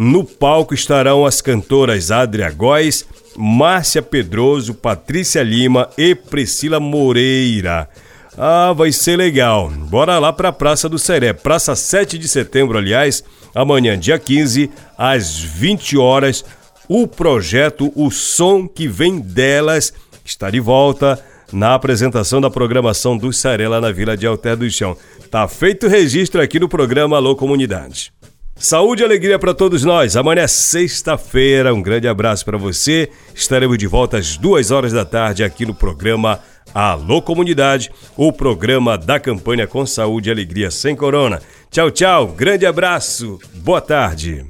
No 0.00 0.22
palco 0.22 0.74
estarão 0.74 1.26
as 1.26 1.40
cantoras 1.40 2.12
Adria 2.12 2.52
Góes 2.52 3.04
Márcia 3.36 4.00
Pedroso, 4.00 4.72
Patrícia 4.72 5.42
Lima 5.42 5.90
e 5.98 6.14
Priscila 6.14 6.78
Moreira. 6.78 7.88
Ah, 8.36 8.72
vai 8.72 8.92
ser 8.92 9.16
legal. 9.16 9.68
Bora 9.68 10.20
lá 10.20 10.32
para 10.32 10.50
a 10.50 10.52
Praça 10.52 10.88
do 10.88 11.00
Seré, 11.00 11.32
Praça 11.32 11.74
7 11.74 12.16
de 12.16 12.28
setembro, 12.28 12.78
aliás, 12.78 13.24
amanhã, 13.52 13.98
dia 13.98 14.20
15, 14.20 14.70
às 14.96 15.36
20 15.40 15.98
horas. 15.98 16.44
O 16.88 17.08
projeto 17.08 17.92
O 17.96 18.08
Som 18.08 18.68
que 18.68 18.86
Vem 18.86 19.18
Delas 19.18 19.92
está 20.24 20.48
de 20.48 20.60
volta 20.60 21.20
na 21.52 21.74
apresentação 21.74 22.40
da 22.40 22.48
programação 22.48 23.18
do 23.18 23.32
Seré 23.32 23.66
lá 23.66 23.80
na 23.80 23.90
Vila 23.90 24.16
de 24.16 24.28
Alter 24.28 24.56
do 24.56 24.70
Chão. 24.70 24.96
Tá 25.28 25.48
feito 25.48 25.86
o 25.86 25.90
registro 25.90 26.40
aqui 26.40 26.60
no 26.60 26.68
programa 26.68 27.16
Alô 27.16 27.34
Comunidade. 27.34 28.12
Saúde 28.58 29.02
e 29.02 29.04
alegria 29.04 29.38
para 29.38 29.54
todos 29.54 29.84
nós. 29.84 30.16
Amanhã 30.16 30.42
é 30.42 30.48
sexta-feira. 30.48 31.72
Um 31.72 31.80
grande 31.80 32.08
abraço 32.08 32.44
para 32.44 32.58
você. 32.58 33.08
Estaremos 33.32 33.78
de 33.78 33.86
volta 33.86 34.18
às 34.18 34.36
duas 34.36 34.72
horas 34.72 34.92
da 34.92 35.04
tarde 35.04 35.44
aqui 35.44 35.64
no 35.64 35.74
programa 35.74 36.40
Alô 36.74 37.22
Comunidade, 37.22 37.90
o 38.16 38.32
programa 38.32 38.98
da 38.98 39.18
campanha 39.18 39.66
com 39.66 39.86
saúde 39.86 40.28
e 40.28 40.32
alegria 40.32 40.70
sem 40.70 40.94
corona. 40.94 41.40
Tchau, 41.70 41.90
tchau. 41.90 42.28
Grande 42.28 42.66
abraço. 42.66 43.38
Boa 43.54 43.80
tarde. 43.80 44.44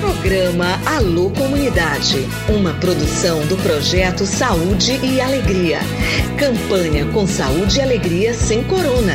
Programa 0.00 0.80
Alô 0.84 1.30
Comunidade, 1.30 2.26
uma 2.48 2.74
produção 2.74 3.46
do 3.46 3.56
projeto 3.58 4.26
Saúde 4.26 4.98
e 5.00 5.20
Alegria. 5.20 5.78
Campanha 6.36 7.06
com 7.12 7.26
saúde 7.28 7.78
e 7.78 7.82
alegria 7.82 8.34
sem 8.34 8.64
corona. 8.64 9.14